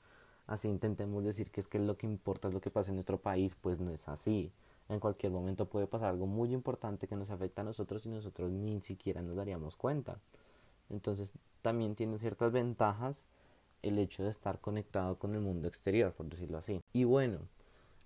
Así 0.46 0.68
intentemos 0.68 1.24
decir 1.24 1.50
que 1.50 1.60
es 1.60 1.68
que 1.68 1.78
lo 1.78 1.96
que 1.96 2.06
importa 2.06 2.48
es 2.48 2.54
lo 2.54 2.60
que 2.60 2.70
pasa 2.70 2.90
en 2.90 2.96
nuestro 2.96 3.18
país, 3.18 3.56
pues 3.60 3.80
no 3.80 3.90
es 3.90 4.08
así 4.08 4.52
en 4.88 5.00
cualquier 5.00 5.32
momento 5.32 5.66
puede 5.66 5.86
pasar 5.86 6.10
algo 6.10 6.26
muy 6.26 6.52
importante 6.52 7.08
que 7.08 7.16
nos 7.16 7.30
afecta 7.30 7.62
a 7.62 7.64
nosotros 7.64 8.06
y 8.06 8.08
nosotros 8.08 8.50
ni 8.50 8.80
siquiera 8.80 9.22
nos 9.22 9.36
daríamos 9.36 9.76
cuenta. 9.76 10.18
Entonces 10.90 11.32
también 11.62 11.94
tiene 11.94 12.18
ciertas 12.18 12.52
ventajas 12.52 13.26
el 13.82 13.98
hecho 13.98 14.22
de 14.22 14.30
estar 14.30 14.60
conectado 14.60 15.18
con 15.18 15.34
el 15.34 15.40
mundo 15.40 15.68
exterior, 15.68 16.12
por 16.12 16.26
decirlo 16.26 16.58
así. 16.58 16.80
Y 16.92 17.04
bueno, 17.04 17.40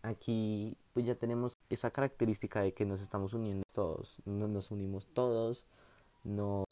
aquí 0.03 0.77
pues 0.95 1.05
ya 1.05 1.15
tenemos 1.15 1.59
esa 1.69 1.91
característica 1.91 2.63
de 2.63 2.73
que 2.73 2.87
nos 2.87 3.03
estamos 3.03 3.35
uniendo 3.35 3.65
todos, 3.75 4.19
nos 4.25 4.71
unimos 4.71 5.07
todos, 5.09 5.65
nos 6.25 6.65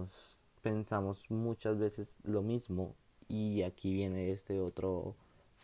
pensamos 0.63 1.31
muchas 1.31 1.79
veces 1.79 2.17
lo 2.25 2.43
mismo 2.43 2.95
y 3.29 3.63
aquí 3.63 3.93
viene 3.93 4.33
este 4.33 4.61
otro 4.61 5.15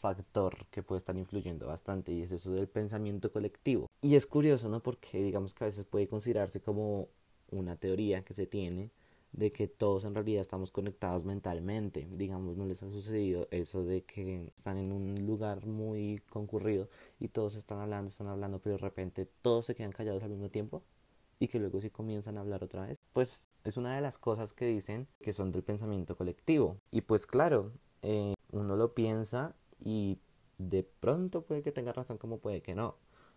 factor 0.04 0.66
que 0.70 0.82
puede 0.82 0.99
estar 0.99 1.16
influyendo 1.16 1.66
bastante 1.66 2.12
y 2.12 2.20
es 2.20 2.30
eso 2.30 2.52
del 2.52 2.68
pensamiento 2.68 3.32
colectivo. 3.32 3.87
Y 4.02 4.16
es 4.16 4.26
curioso, 4.26 4.68
¿no? 4.68 4.82
Porque 4.82 5.23
digamos 5.23 5.54
que 5.54 5.64
a 5.64 5.68
veces 5.68 5.87
puede 5.87 6.06
considerarse 6.08 6.61
como 6.61 7.08
una 7.50 7.76
teoría 7.76 8.23
que 8.23 8.34
se 8.34 8.46
tiene 8.46 8.90
de 9.32 9.50
que 9.50 9.66
todos 9.66 10.04
en 10.04 10.14
realidad 10.14 10.42
estamos 10.42 10.70
conectados 10.70 11.25
mentalmente. 11.25 12.06
Digamos, 12.11 12.58
no 12.58 12.66
les 12.66 12.82
ha 12.82 12.90
sucedido 12.90 13.49
eso 13.50 13.82
de 13.82 14.02
que 14.02 14.52
están 14.54 14.76
en 14.76 14.92
un 14.92 15.26
lugar 15.26 15.64
muy 15.64 16.20
concurrido 16.28 16.90
y 17.18 17.28
todos 17.28 17.56
están 17.56 17.78
hablando, 17.78 18.11
están 18.11 18.26
hablando, 18.26 18.58
pero 18.58 18.76
de 18.76 18.82
repente 18.82 19.26
todos 19.40 19.64
se 19.64 19.75
quedan 19.75 19.92
callados 19.92 20.23
al 20.23 20.30
mismo 20.30 20.50
tiempo 20.50 20.82
y 21.38 21.49
que 21.49 21.58
luego 21.58 21.80
sí 21.80 21.88
comienzan 21.88 22.37
a 22.37 22.42
hablar 22.42 22.62
otra 22.62 22.87
vez. 22.87 22.99
Pues 23.14 23.49
es 23.64 23.78
una 23.78 23.94
de 23.96 24.02
las 24.02 24.18
cosas 24.18 24.52
que 24.52 24.66
dicen 24.66 25.08
que 25.23 25.32
son 25.32 25.50
del 25.50 25.62
pensamiento 25.62 26.14
colectivo. 26.14 26.76
Y 26.90 27.00
pues 27.00 27.26
claro, 27.26 27.73
eh, 28.02 28.34
uno 28.52 28.76
lo 28.76 28.94
piensa 28.94 29.54
y 29.81 30.19
de 30.59 30.83
pronto 30.85 31.43
puede 31.43 31.62
que 31.62 31.73
tenga 31.73 31.93
razón 31.93 32.19
como 32.19 32.38
puede 32.38 32.62
que 32.62 32.75
no. 32.75 32.97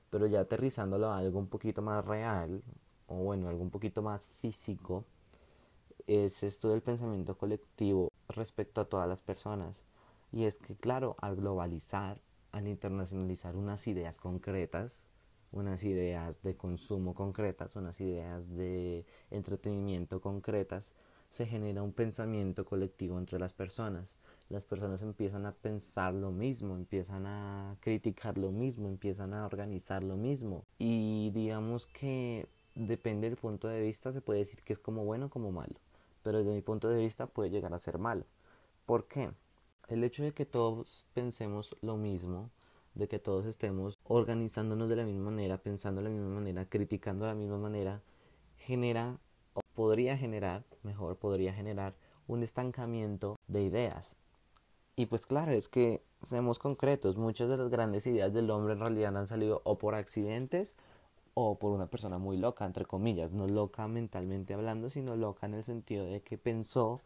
Pero 0.10 0.28
ya 0.28 0.42
aterrizándolo 0.42 1.08
a 1.08 1.18
algo 1.18 1.40
un 1.40 1.48
poquito 1.48 1.82
más 1.82 2.06
real, 2.06 2.62
o 3.08 3.16
bueno, 3.16 3.50
algo 3.50 3.62
un 3.62 3.72
poquito 3.72 4.02
más 4.02 4.26
físico, 4.26 5.06
es 6.08 6.44
esto 6.44 6.70
del 6.70 6.82
pensamiento 6.82 7.38
colectivo 7.38 8.12
respecto 8.30 8.82
a 8.82 8.86
todas 8.86 9.08
las 9.08 9.22
personas. 9.22 9.84
Y 10.32 10.46
es 10.46 10.58
que, 10.58 10.76
claro, 10.76 11.16
al 11.22 11.36
globalizar, 11.36 12.20
al 12.52 12.68
internacionalizar 12.68 13.56
unas 13.56 13.88
ideas 13.88 14.18
concretas, 14.18 15.06
unas 15.52 15.84
ideas 15.84 16.42
de 16.44 16.56
consumo 16.56 17.14
concretas, 17.14 17.76
unas 17.76 18.00
ideas 18.02 18.50
de 18.56 19.06
entretenimiento 19.32 20.22
concretas, 20.22 20.94
se 21.30 21.46
genera 21.46 21.84
un 21.84 21.94
pensamiento 21.94 22.66
colectivo 22.66 23.18
entre 23.18 23.40
las 23.40 23.54
personas. 23.54 24.18
Las 24.50 24.66
personas 24.66 25.02
empiezan 25.02 25.46
a 25.46 25.52
pensar 25.52 26.14
lo 26.14 26.32
mismo, 26.32 26.76
empiezan 26.76 27.26
a 27.26 27.76
criticar 27.82 28.38
lo 28.38 28.52
mismo, 28.52 28.88
empiezan 28.88 29.34
a 29.34 29.46
organizar 29.46 30.04
lo 30.04 30.16
mismo. 30.16 30.64
Y 30.78 31.32
digamos 31.32 31.88
que 31.88 32.48
depende 32.76 33.30
del 33.30 33.38
punto 33.38 33.68
de 33.68 33.82
vista, 33.82 34.12
se 34.12 34.22
puede 34.22 34.40
decir 34.40 34.62
que 34.64 34.74
es 34.74 34.80
como 34.80 35.04
bueno 35.04 35.30
como 35.30 35.52
malo 35.52 35.76
pero 36.28 36.40
desde 36.40 36.52
mi 36.52 36.62
punto 36.62 36.90
de 36.90 37.00
vista 37.00 37.26
puede 37.26 37.50
llegar 37.50 37.74
a 37.74 37.80
ser 37.80 38.00
malo. 38.00 38.26
¿Por 38.86 39.08
qué? 39.08 39.32
El 39.88 40.04
hecho 40.04 40.24
de 40.24 40.34
que 40.34 40.46
todos 40.46 41.06
pensemos 41.14 41.78
lo 41.80 41.96
mismo, 41.96 42.50
de 42.96 43.08
que 43.08 43.18
todos 43.18 43.46
estemos 43.46 43.98
organizándonos 44.04 44.90
de 44.90 44.98
la 44.98 45.06
misma 45.06 45.32
manera, 45.32 45.58
pensando 45.58 46.02
de 46.02 46.10
la 46.10 46.14
misma 46.14 46.36
manera, 46.36 46.66
criticando 46.66 47.24
de 47.24 47.32
la 47.32 47.38
misma 47.40 47.58
manera, 47.58 48.02
genera 48.58 49.18
o 49.54 49.62
podría 49.74 50.18
generar, 50.18 50.66
mejor 50.84 51.16
podría 51.16 51.54
generar 51.54 51.96
un 52.28 52.44
estancamiento 52.44 53.38
de 53.48 53.64
ideas. 53.64 54.18
Y 55.00 55.06
pues 55.06 55.28
claro, 55.28 55.52
es 55.52 55.70
que 55.70 56.02
seamos 56.24 56.58
concretos, 56.58 57.18
muchas 57.18 57.50
de 57.50 57.58
las 57.58 57.70
grandes 57.70 58.08
ideas 58.08 58.34
del 58.34 58.50
hombre 58.50 58.74
en 58.74 58.80
realidad 58.80 59.16
han 59.16 59.28
salido 59.28 59.62
o 59.64 59.78
por 59.78 59.94
accidentes 59.94 60.76
o 61.36 61.60
por 61.60 61.72
una 61.72 61.86
persona 61.86 62.18
muy 62.18 62.36
loca, 62.36 62.66
entre 62.66 62.84
comillas, 62.84 63.32
no 63.32 63.48
loca 63.48 63.88
mentalmente 63.88 64.56
hablando, 64.56 64.90
sino 64.90 65.16
loca 65.16 65.46
en 65.46 65.54
el 65.54 65.64
sentido 65.64 66.08
de 66.08 66.22
que 66.22 66.40
pensó 66.40 67.02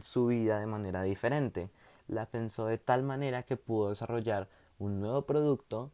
su 0.00 0.26
vida 0.26 0.60
de 0.60 0.66
manera 0.66 1.02
diferente. 1.02 1.70
La 2.06 2.26
pensó 2.26 2.66
de 2.66 2.78
tal 2.78 3.02
manera 3.02 3.42
que 3.42 3.56
pudo 3.56 3.88
desarrollar 3.88 4.48
un 4.78 5.00
nuevo 5.00 5.22
producto 5.22 5.90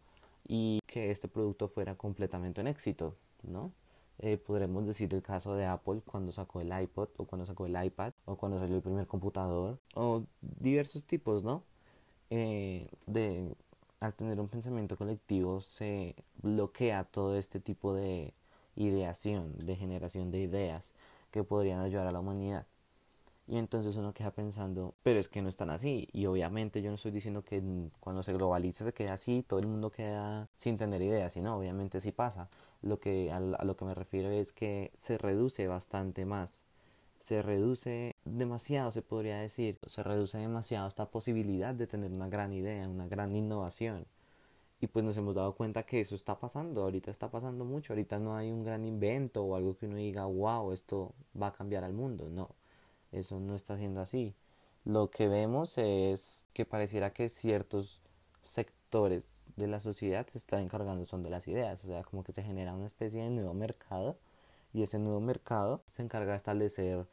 y 0.46 0.80
que 0.86 1.10
este 1.10 1.26
producto 1.26 1.68
fuera 1.68 1.94
completamente 1.94 2.60
un 2.60 2.66
éxito, 2.66 3.14
¿no? 3.44 3.72
Eh, 4.18 4.36
podremos 4.36 4.86
decir 4.86 5.14
el 5.14 5.22
caso 5.22 5.54
de 5.54 5.64
Apple 5.64 6.02
cuando 6.04 6.32
sacó 6.32 6.60
el 6.60 6.70
iPod 6.82 7.08
o 7.16 7.24
cuando 7.24 7.46
sacó 7.46 7.64
el 7.64 7.82
iPad 7.82 8.12
o 8.30 8.36
cuando 8.36 8.58
salió 8.58 8.76
el 8.76 8.82
primer 8.82 9.06
computador 9.06 9.78
o 9.94 10.22
diversos 10.40 11.04
tipos, 11.04 11.42
¿no? 11.42 11.64
Eh, 12.30 12.88
de 13.06 13.56
al 13.98 14.14
tener 14.14 14.40
un 14.40 14.48
pensamiento 14.48 14.96
colectivo 14.96 15.60
se 15.60 16.14
bloquea 16.42 17.04
todo 17.04 17.36
este 17.36 17.60
tipo 17.60 17.92
de 17.92 18.32
ideación, 18.76 19.54
de 19.66 19.76
generación 19.76 20.30
de 20.30 20.40
ideas 20.40 20.94
que 21.32 21.42
podrían 21.42 21.80
ayudar 21.80 22.06
a 22.06 22.12
la 22.12 22.20
humanidad. 22.20 22.66
Y 23.48 23.58
entonces 23.58 23.96
uno 23.96 24.14
queda 24.14 24.30
pensando, 24.30 24.94
pero 25.02 25.18
es 25.18 25.28
que 25.28 25.42
no 25.42 25.48
están 25.48 25.70
así. 25.70 26.08
Y 26.12 26.26
obviamente 26.26 26.82
yo 26.82 26.90
no 26.90 26.94
estoy 26.94 27.10
diciendo 27.10 27.42
que 27.42 27.60
cuando 27.98 28.22
se 28.22 28.32
globaliza 28.32 28.84
se 28.84 28.92
queda 28.94 29.14
así, 29.14 29.44
todo 29.46 29.58
el 29.58 29.66
mundo 29.66 29.90
queda 29.90 30.48
sin 30.54 30.76
tener 30.76 31.02
ideas, 31.02 31.32
sino 31.32 31.56
obviamente 31.56 32.00
sí 32.00 32.12
pasa. 32.12 32.48
Lo 32.80 33.00
que, 33.00 33.32
a 33.32 33.40
lo 33.40 33.76
que 33.76 33.84
me 33.84 33.94
refiero 33.94 34.30
es 34.30 34.52
que 34.52 34.92
se 34.94 35.18
reduce 35.18 35.66
bastante 35.66 36.24
más 36.24 36.62
se 37.20 37.42
reduce 37.42 38.16
demasiado, 38.24 38.90
se 38.90 39.02
podría 39.02 39.38
decir, 39.38 39.78
se 39.86 40.02
reduce 40.02 40.38
demasiado 40.38 40.88
esta 40.88 41.10
posibilidad 41.10 41.74
de 41.74 41.86
tener 41.86 42.10
una 42.10 42.28
gran 42.28 42.52
idea, 42.52 42.88
una 42.88 43.06
gran 43.06 43.36
innovación. 43.36 44.06
Y 44.80 44.86
pues 44.86 45.04
nos 45.04 45.16
hemos 45.18 45.34
dado 45.34 45.54
cuenta 45.54 45.82
que 45.84 46.00
eso 46.00 46.14
está 46.14 46.38
pasando, 46.40 46.82
ahorita 46.82 47.10
está 47.10 47.30
pasando 47.30 47.66
mucho, 47.66 47.92
ahorita 47.92 48.18
no 48.18 48.34
hay 48.36 48.50
un 48.50 48.64
gran 48.64 48.86
invento 48.86 49.44
o 49.44 49.54
algo 49.54 49.76
que 49.76 49.86
uno 49.86 49.96
diga, 49.96 50.24
wow, 50.24 50.72
esto 50.72 51.12
va 51.40 51.48
a 51.48 51.52
cambiar 51.52 51.84
al 51.84 51.92
mundo, 51.92 52.30
no, 52.30 52.48
eso 53.12 53.38
no 53.38 53.54
está 53.54 53.76
siendo 53.76 54.00
así. 54.00 54.34
Lo 54.86 55.10
que 55.10 55.28
vemos 55.28 55.76
es 55.76 56.46
que 56.54 56.64
pareciera 56.64 57.12
que 57.12 57.28
ciertos 57.28 58.00
sectores 58.42 59.44
de 59.56 59.66
la 59.66 59.80
sociedad 59.80 60.26
se 60.26 60.38
están 60.38 60.62
encargando 60.62 61.04
son 61.04 61.22
de 61.22 61.30
las 61.30 61.46
ideas, 61.46 61.84
o 61.84 61.88
sea, 61.88 62.02
como 62.02 62.24
que 62.24 62.32
se 62.32 62.42
genera 62.42 62.74
una 62.74 62.86
especie 62.86 63.22
de 63.22 63.30
nuevo 63.30 63.52
mercado 63.52 64.16
y 64.72 64.82
ese 64.82 64.98
nuevo 64.98 65.20
mercado 65.20 65.82
se 65.90 66.02
encarga 66.02 66.32
de 66.32 66.36
establecer 66.36 67.06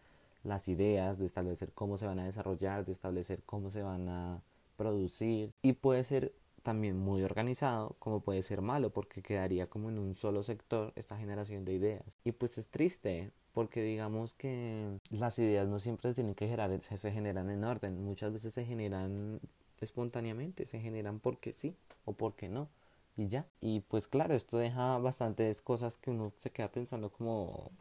las 0.43 0.67
ideas, 0.67 1.17
de 1.17 1.25
establecer 1.25 1.71
cómo 1.73 1.97
se 1.97 2.05
van 2.05 2.19
a 2.19 2.25
desarrollar, 2.25 2.85
de 2.85 2.91
establecer 2.91 3.41
cómo 3.45 3.69
se 3.69 3.83
van 3.83 4.07
a 4.09 4.41
producir. 4.77 5.51
Y 5.61 5.73
puede 5.73 6.03
ser 6.03 6.33
también 6.63 6.97
muy 6.97 7.23
organizado 7.23 7.95
como 7.99 8.19
puede 8.19 8.41
ser 8.43 8.61
malo 8.61 8.89
porque 8.89 9.21
quedaría 9.21 9.67
como 9.67 9.89
en 9.89 9.97
un 9.97 10.13
solo 10.15 10.43
sector 10.43 10.91
esta 10.95 11.17
generación 11.17 11.65
de 11.65 11.73
ideas. 11.73 12.19
Y 12.23 12.33
pues 12.33 12.57
es 12.57 12.69
triste 12.69 13.31
porque 13.53 13.81
digamos 13.81 14.33
que 14.33 14.99
las 15.09 15.39
ideas 15.39 15.67
no 15.67 15.79
siempre 15.79 16.09
se 16.09 16.15
tienen 16.15 16.35
que 16.35 16.47
generar, 16.47 16.79
se 16.81 17.11
generan 17.11 17.49
en 17.49 17.63
orden, 17.63 18.03
muchas 18.03 18.33
veces 18.33 18.53
se 18.53 18.65
generan 18.65 19.39
espontáneamente, 19.81 20.65
se 20.65 20.79
generan 20.79 21.19
porque 21.19 21.53
sí 21.53 21.75
o 22.05 22.13
porque 22.13 22.49
no 22.49 22.69
y 23.17 23.27
ya. 23.27 23.47
Y 23.61 23.81
pues 23.81 24.07
claro, 24.07 24.35
esto 24.35 24.57
deja 24.57 24.97
bastantes 24.99 25.61
cosas 25.61 25.97
que 25.97 26.11
uno 26.11 26.31
se 26.37 26.51
queda 26.51 26.71
pensando 26.71 27.11
como, 27.11 27.71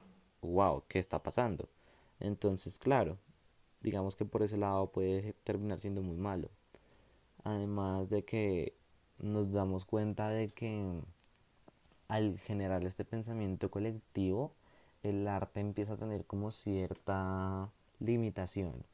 wow, 0.42 0.82
¿qué 0.88 0.98
está 0.98 1.22
pasando? 1.22 1.68
Entonces, 2.20 2.78
claro, 2.78 3.18
digamos 3.82 4.16
que 4.16 4.24
por 4.24 4.42
ese 4.42 4.56
lado 4.56 4.90
puede 4.90 5.34
terminar 5.44 5.78
siendo 5.78 6.02
muy 6.02 6.16
malo. 6.16 6.48
Además 7.44 8.10
de 8.10 8.24
que 8.24 8.74
nos 9.20 9.52
damos 9.52 9.84
cuenta 9.84 10.28
de 10.30 10.50
que 10.50 11.00
al 12.08 12.38
generar 12.40 12.84
este 12.84 13.04
pensamiento 13.04 13.70
colectivo, 13.70 14.52
el 15.02 15.28
arte 15.28 15.60
empieza 15.60 15.94
a 15.94 15.96
tener 15.96 16.24
como 16.24 16.50
cierta 16.50 17.70
limitación 18.00 18.84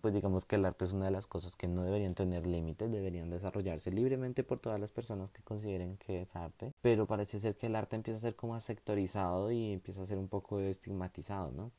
pues 0.00 0.12
digamos 0.12 0.44
que 0.44 0.56
el 0.56 0.64
arte 0.64 0.84
es 0.84 0.92
una 0.92 1.06
de 1.06 1.10
las 1.10 1.26
cosas 1.26 1.56
que 1.56 1.68
no 1.68 1.82
deberían 1.84 2.14
tener 2.14 2.46
límites, 2.46 2.90
deberían 2.90 3.30
desarrollarse 3.30 3.90
libremente 3.90 4.44
por 4.44 4.58
todas 4.58 4.80
las 4.80 4.90
personas 4.92 5.30
que 5.30 5.42
consideren 5.42 5.96
que 5.96 6.22
es 6.22 6.36
arte, 6.36 6.72
pero 6.82 7.06
parece 7.06 7.40
ser 7.40 7.56
que 7.56 7.66
el 7.66 7.76
arte 7.76 7.96
empieza 7.96 8.18
a 8.18 8.20
ser 8.20 8.36
como 8.36 8.58
sectorizado 8.60 9.50
y 9.50 9.72
empieza 9.72 10.02
a 10.02 10.06
ser 10.06 10.18
un 10.18 10.28
poco 10.28 10.60
estigmatizado, 10.60 11.50
¿no? 11.52 11.72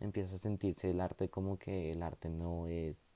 Empieza 0.00 0.36
a 0.36 0.38
sentirse 0.38 0.90
el 0.90 1.00
arte 1.00 1.28
como 1.28 1.58
que 1.58 1.90
el 1.90 2.02
arte 2.02 2.28
no 2.28 2.68
es 2.68 3.14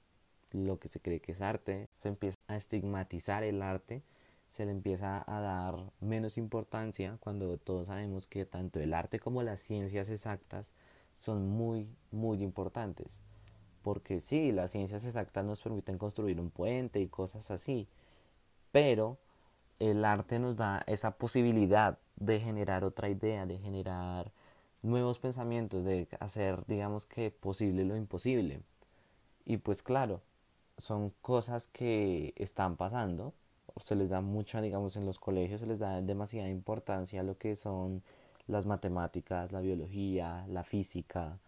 lo 0.51 0.79
que 0.79 0.89
se 0.89 1.01
cree 1.01 1.21
que 1.21 1.33
es 1.33 1.41
arte, 1.41 1.89
se 1.95 2.09
empieza 2.09 2.39
a 2.49 2.57
estigmatizar 2.57 3.45
el 3.45 3.63
arte, 3.63 4.03
se 4.51 4.67
le 4.67 4.73
empieza 4.73 5.25
a 5.27 5.41
dar 5.41 5.77
menos 6.01 6.37
importancia 6.37 7.17
cuando 7.21 7.57
todos 7.57 7.87
sabemos 7.87 8.27
que 8.27 8.45
tanto 8.45 8.81
el 8.81 8.93
arte 8.93 9.19
como 9.19 9.43
las 9.43 9.61
ciencias 9.61 10.11
exactas 10.11 10.75
son 11.15 11.49
muy, 11.49 11.89
muy 12.11 12.43
importantes 12.43 13.23
porque 13.83 14.21
sí, 14.21 14.53
las 14.53 14.73
ciencias 14.73 15.05
exactas 15.05 15.45
nos 15.45 15.61
permiten 15.61 15.99
construir 15.99 16.41
un 16.41 16.51
puente 16.51 17.01
y 17.01 17.09
cosas 17.09 17.51
así, 17.51 17.89
pero 18.73 19.19
el 19.79 20.05
arte 20.05 20.39
nos 20.39 20.57
da 20.57 20.83
esa 20.87 21.13
posibilidad 21.13 21.99
de 22.17 22.41
generar 22.41 22.85
otra 22.85 23.09
idea, 23.09 23.47
de 23.47 23.59
generar 23.59 24.33
nuevos 24.83 25.19
pensamientos, 25.19 25.85
de 25.85 26.09
hacer, 26.21 26.65
digamos 26.67 27.07
que, 27.07 27.31
posible 27.31 27.85
lo 27.85 27.97
imposible. 27.97 28.61
Y 29.45 29.59
pues 29.59 29.83
claro, 29.83 30.21
son 30.79 31.13
cosas 31.23 31.67
que 31.69 32.33
están 32.37 32.77
pasando, 32.77 33.35
se 33.81 33.97
les 33.97 34.11
da 34.11 34.21
mucha, 34.21 34.61
digamos, 34.61 34.97
en 34.97 35.07
los 35.07 35.19
colegios 35.19 35.61
se 35.61 35.67
les 35.67 35.79
da 35.79 36.01
demasiada 36.03 36.49
importancia 36.49 37.21
a 37.21 37.25
lo 37.25 37.39
que 37.39 37.57
son 37.57 38.03
las 38.47 38.67
matemáticas, 38.67 39.53
la 39.53 39.61
biología, 39.61 40.47
la 40.49 40.65
física, 40.65 41.39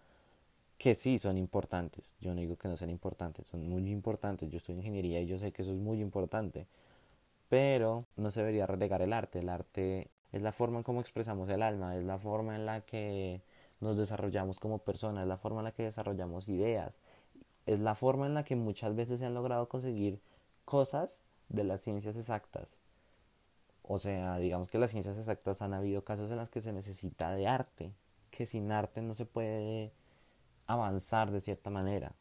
que 0.79 0.95
sí 0.95 1.19
son 1.19 1.39
importantes. 1.39 2.17
Yo 2.21 2.35
no 2.35 2.41
digo 2.41 2.57
que 2.57 2.69
no 2.69 2.77
sean 2.77 2.91
importantes, 2.91 3.49
son 3.49 3.69
muy 3.69 3.91
importantes. 3.91 4.51
Yo 4.51 4.59
estoy 4.59 4.75
en 4.75 4.81
ingeniería 4.81 5.21
y 5.21 5.27
yo 5.27 5.39
sé 5.39 5.53
que 5.53 5.63
eso 5.63 5.73
es 5.73 5.79
muy 5.79 6.01
importante. 6.01 6.67
Pero 7.49 8.07
no 8.17 8.31
se 8.31 8.41
debería 8.41 8.67
relegar 8.67 9.03
el 9.03 9.13
arte. 9.13 9.39
El 9.41 9.49
arte 9.49 10.11
es 10.33 10.43
la 10.43 10.53
forma 10.53 10.79
en 10.79 10.83
cómo 10.83 11.01
expresamos 11.01 11.49
el 11.49 11.63
alma, 11.63 11.97
es 11.97 12.05
la 12.05 12.19
forma 12.19 12.57
en 12.57 12.67
la 12.67 12.81
que 12.81 13.41
nos 13.81 13.97
desarrollamos 13.97 14.59
como 14.59 14.79
personas, 14.79 15.23
es 15.23 15.29
la 15.29 15.37
forma 15.37 15.61
en 15.61 15.65
la 15.65 15.73
que 15.73 15.85
desarrollamos 15.85 16.49
ideas, 16.49 16.99
es 17.67 17.79
la 17.79 17.95
forma 17.95 18.27
en 18.27 18.35
la 18.35 18.45
que 18.45 18.57
muchas 18.57 18.97
veces 18.97 19.21
se 19.21 19.27
han 19.27 19.35
logrado 19.35 19.69
conseguir 19.69 20.21
cosas 20.65 21.23
de 21.49 21.63
las 21.63 21.83
ciencias 21.83 22.17
exactas. 22.17 22.81
O 23.83 23.99
sea, 23.99 24.39
digamos 24.39 24.69
que 24.69 24.79
las 24.79 24.91
ciencias 24.91 25.19
exactas 25.19 25.63
han 25.63 25.73
habido 25.75 26.03
casos 26.03 26.31
en 26.31 26.39
los 26.39 26.49
que 26.49 26.61
se 26.61 26.73
necesita 26.73 27.33
de 27.33 27.47
arte, 27.47 27.93
que 28.31 28.47
sin 28.47 28.73
arte 28.73 29.03
no 29.03 29.15
se 29.15 29.27
puede 29.27 29.93
avanzar 30.67 31.31
de 31.31 31.41
cierta 31.41 31.71
manera, 31.71 32.15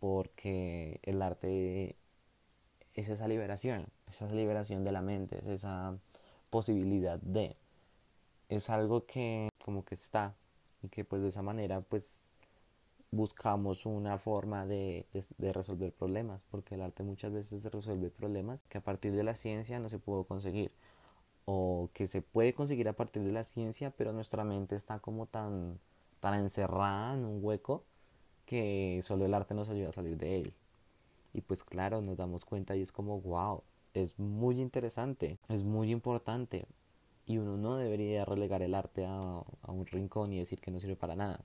porque 0.00 1.00
el 1.02 1.22
arte 1.22 1.96
es 2.94 3.08
esa 3.08 3.28
liberación, 3.28 3.86
esa 4.08 4.26
liberación 4.28 4.84
de 4.84 4.92
la 4.92 5.02
mente, 5.02 5.38
es 5.38 5.46
esa 5.46 5.98
posibilidad 6.50 7.18
de, 7.20 7.56
es 8.48 8.70
algo 8.70 9.06
que 9.06 9.48
como 9.64 9.84
que 9.84 9.94
está 9.94 10.34
y 10.82 10.88
que 10.88 11.04
pues 11.04 11.22
de 11.22 11.28
esa 11.28 11.42
manera 11.42 11.80
pues 11.82 12.20
buscamos 13.12 13.86
una 13.86 14.18
forma 14.18 14.66
de, 14.66 15.06
de, 15.38 15.52
resolver 15.52 15.92
problemas, 15.92 16.44
porque 16.44 16.76
el 16.76 16.82
arte 16.82 17.02
muchas 17.02 17.32
veces 17.32 17.64
resuelve 17.72 18.10
problemas 18.10 18.64
que 18.68 18.78
a 18.78 18.80
partir 18.80 19.12
de 19.12 19.24
la 19.24 19.34
ciencia 19.34 19.80
no 19.80 19.88
se 19.88 19.98
pudo 19.98 20.24
conseguir, 20.24 20.70
o 21.44 21.90
que 21.92 22.06
se 22.06 22.22
puede 22.22 22.54
conseguir 22.54 22.88
a 22.88 22.92
partir 22.92 23.22
de 23.24 23.32
la 23.32 23.44
ciencia, 23.44 23.90
pero 23.90 24.12
nuestra 24.12 24.44
mente 24.44 24.76
está 24.76 25.00
como 25.00 25.26
tan, 25.26 25.80
tan 26.20 26.38
encerrada 26.38 27.14
en 27.14 27.24
un 27.24 27.44
hueco 27.44 27.84
que 28.46 29.00
solo 29.02 29.26
el 29.26 29.34
arte 29.34 29.54
nos 29.54 29.68
ayuda 29.68 29.90
a 29.90 29.92
salir 29.92 30.16
de 30.16 30.36
él. 30.36 30.54
Y 31.32 31.40
pues 31.42 31.62
claro, 31.64 32.00
nos 32.02 32.16
damos 32.16 32.44
cuenta 32.44 32.76
y 32.76 32.82
es 32.82 32.92
como, 32.92 33.20
wow, 33.20 33.62
es 33.94 34.18
muy 34.18 34.60
interesante, 34.60 35.38
es 35.48 35.64
muy 35.64 35.90
importante. 35.90 36.66
Y 37.26 37.38
uno 37.38 37.56
no 37.56 37.76
debería 37.76 38.24
relegar 38.24 38.62
el 38.62 38.74
arte 38.74 39.06
a, 39.06 39.42
a 39.62 39.72
un 39.72 39.86
rincón 39.86 40.32
y 40.32 40.38
decir 40.38 40.60
que 40.60 40.70
no 40.70 40.80
sirve 40.80 40.96
para 40.96 41.14
nada. 41.14 41.44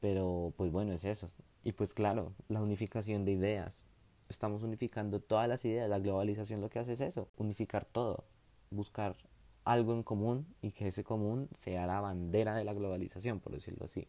Pero 0.00 0.52
pues 0.56 0.72
bueno, 0.72 0.92
es 0.92 1.04
eso. 1.04 1.30
Y 1.62 1.72
pues 1.72 1.94
claro, 1.94 2.32
la 2.48 2.60
unificación 2.60 3.24
de 3.24 3.32
ideas. 3.32 3.86
Estamos 4.28 4.62
unificando 4.64 5.20
todas 5.20 5.48
las 5.48 5.64
ideas. 5.64 5.88
La 5.88 6.00
globalización 6.00 6.60
lo 6.60 6.68
que 6.68 6.80
hace 6.80 6.94
es 6.94 7.00
eso, 7.00 7.28
unificar 7.36 7.84
todo. 7.84 8.24
Buscar 8.70 9.16
algo 9.66 9.92
en 9.92 10.02
común 10.02 10.46
y 10.62 10.70
que 10.70 10.88
ese 10.88 11.04
común 11.04 11.48
sea 11.54 11.86
la 11.86 12.00
bandera 12.00 12.54
de 12.54 12.64
la 12.64 12.72
globalización, 12.72 13.40
por 13.40 13.52
decirlo 13.52 13.84
así. 13.84 14.08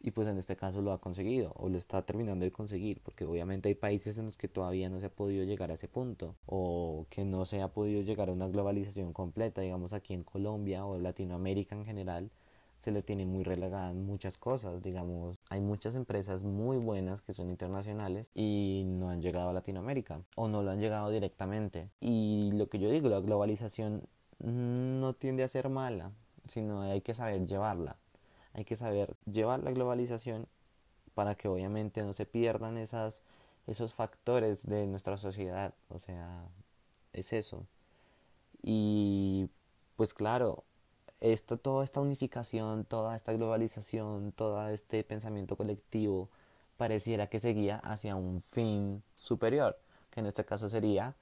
Y 0.00 0.10
pues 0.10 0.28
en 0.28 0.36
este 0.36 0.54
caso 0.56 0.82
lo 0.82 0.92
ha 0.92 1.00
conseguido 1.00 1.54
o 1.56 1.70
lo 1.70 1.78
está 1.78 2.02
terminando 2.02 2.44
de 2.44 2.52
conseguir, 2.52 3.00
porque 3.02 3.24
obviamente 3.24 3.70
hay 3.70 3.74
países 3.74 4.18
en 4.18 4.26
los 4.26 4.36
que 4.36 4.48
todavía 4.48 4.90
no 4.90 5.00
se 5.00 5.06
ha 5.06 5.10
podido 5.10 5.44
llegar 5.44 5.70
a 5.70 5.74
ese 5.74 5.88
punto 5.88 6.36
o 6.44 7.06
que 7.08 7.24
no 7.24 7.46
se 7.46 7.62
ha 7.62 7.68
podido 7.68 8.02
llegar 8.02 8.28
a 8.28 8.32
una 8.32 8.46
globalización 8.46 9.14
completa, 9.14 9.62
digamos 9.62 9.94
aquí 9.94 10.12
en 10.12 10.22
Colombia 10.22 10.84
o 10.84 10.98
Latinoamérica 10.98 11.74
en 11.74 11.86
general 11.86 12.30
se 12.76 12.90
le 12.90 13.02
tiene 13.02 13.24
muy 13.24 13.44
relegada 13.44 13.94
muchas 13.94 14.36
cosas, 14.36 14.82
digamos, 14.82 15.38
hay 15.48 15.60
muchas 15.60 15.94
empresas 15.94 16.42
muy 16.42 16.76
buenas 16.76 17.22
que 17.22 17.32
son 17.32 17.48
internacionales 17.48 18.30
y 18.34 18.82
no 18.84 19.08
han 19.08 19.22
llegado 19.22 19.48
a 19.48 19.52
Latinoamérica 19.54 20.20
o 20.36 20.48
no 20.48 20.62
lo 20.62 20.70
han 20.70 20.80
llegado 20.80 21.08
directamente. 21.10 21.88
Y 22.00 22.50
lo 22.52 22.68
que 22.68 22.78
yo 22.78 22.90
digo, 22.90 23.08
la 23.08 23.20
globalización 23.20 24.02
no 24.38 25.12
tiende 25.14 25.44
a 25.44 25.48
ser 25.48 25.68
mala, 25.68 26.10
sino 26.46 26.82
hay 26.82 27.00
que 27.00 27.14
saber 27.14 27.46
llevarla. 27.46 27.96
Hay 28.52 28.64
que 28.64 28.76
saber 28.76 29.16
llevar 29.30 29.62
la 29.62 29.72
globalización 29.72 30.46
para 31.14 31.34
que 31.34 31.48
obviamente 31.48 32.02
no 32.02 32.12
se 32.12 32.26
pierdan 32.26 32.76
esas, 32.78 33.22
esos 33.66 33.94
factores 33.94 34.66
de 34.66 34.86
nuestra 34.86 35.16
sociedad. 35.16 35.74
O 35.88 35.98
sea, 35.98 36.44
es 37.12 37.32
eso. 37.32 37.66
Y 38.62 39.48
pues 39.96 40.14
claro, 40.14 40.64
esto, 41.20 41.56
toda 41.56 41.84
esta 41.84 42.00
unificación, 42.00 42.84
toda 42.84 43.16
esta 43.16 43.32
globalización, 43.32 44.32
todo 44.32 44.68
este 44.68 45.04
pensamiento 45.04 45.56
colectivo 45.56 46.28
pareciera 46.76 47.28
que 47.28 47.40
seguía 47.40 47.78
hacia 47.78 48.16
un 48.16 48.40
fin 48.40 49.02
superior, 49.14 49.78
que 50.10 50.20
en 50.20 50.26
este 50.26 50.44
caso 50.44 50.68
sería 50.68 51.14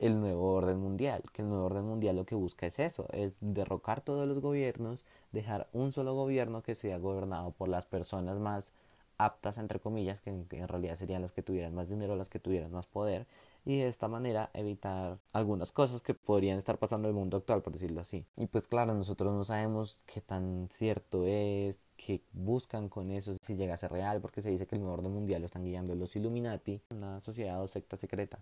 el 0.00 0.18
nuevo 0.18 0.54
orden 0.54 0.78
mundial, 0.78 1.22
que 1.32 1.42
el 1.42 1.48
nuevo 1.48 1.66
orden 1.66 1.84
mundial 1.84 2.16
lo 2.16 2.24
que 2.24 2.34
busca 2.34 2.66
es 2.66 2.78
eso, 2.78 3.06
es 3.12 3.36
derrocar 3.40 4.00
todos 4.00 4.26
los 4.26 4.40
gobiernos, 4.40 5.04
dejar 5.30 5.68
un 5.72 5.92
solo 5.92 6.14
gobierno 6.14 6.62
que 6.62 6.74
sea 6.74 6.98
gobernado 6.98 7.52
por 7.52 7.68
las 7.68 7.84
personas 7.84 8.38
más 8.38 8.72
aptas, 9.18 9.58
entre 9.58 9.78
comillas, 9.78 10.22
que 10.22 10.30
en, 10.30 10.68
realidad 10.68 10.96
serían 10.96 11.20
las 11.20 11.32
que 11.32 11.42
tuvieran 11.42 11.74
más 11.74 11.90
dinero, 11.90 12.16
las 12.16 12.30
que 12.30 12.38
tuvieran 12.40 12.72
más 12.72 12.86
poder, 12.86 13.26
y 13.66 13.78
de 13.78 13.88
esta 13.88 14.08
manera 14.08 14.48
evitar 14.54 15.18
algunas 15.34 15.70
cosas 15.70 16.00
que 16.00 16.14
podrían 16.14 16.56
estar 16.56 16.78
pasando 16.78 17.08
en 17.08 17.14
el 17.14 17.20
mundo 17.20 17.36
actual, 17.36 17.60
por 17.60 17.74
decirlo 17.74 18.00
así. 18.00 18.24
Y 18.38 18.46
pues 18.46 18.66
claro, 18.66 18.94
nosotros 18.94 19.34
no 19.34 19.44
sabemos 19.44 20.00
qué 20.06 20.22
tan 20.22 20.68
cierto 20.70 21.26
es, 21.26 21.86
qué 21.98 22.22
buscan 22.32 22.88
con 22.88 23.10
eso, 23.10 23.36
si 23.42 23.56
llega 23.56 23.74
a 23.74 23.76
ser 23.76 23.92
real, 23.92 24.22
porque 24.22 24.40
se 24.40 24.50
dice 24.50 24.66
que 24.66 24.76
el 24.76 24.80
nuevo 24.80 24.94
orden 24.94 25.12
mundial 25.12 25.42
lo 25.42 25.46
están 25.46 25.64
guiando 25.64 25.94
los 25.94 26.16
Illuminati, 26.16 26.80
una 26.88 27.20
sociedad 27.20 27.62
o 27.62 27.68
secta 27.68 27.98
secreta. 27.98 28.40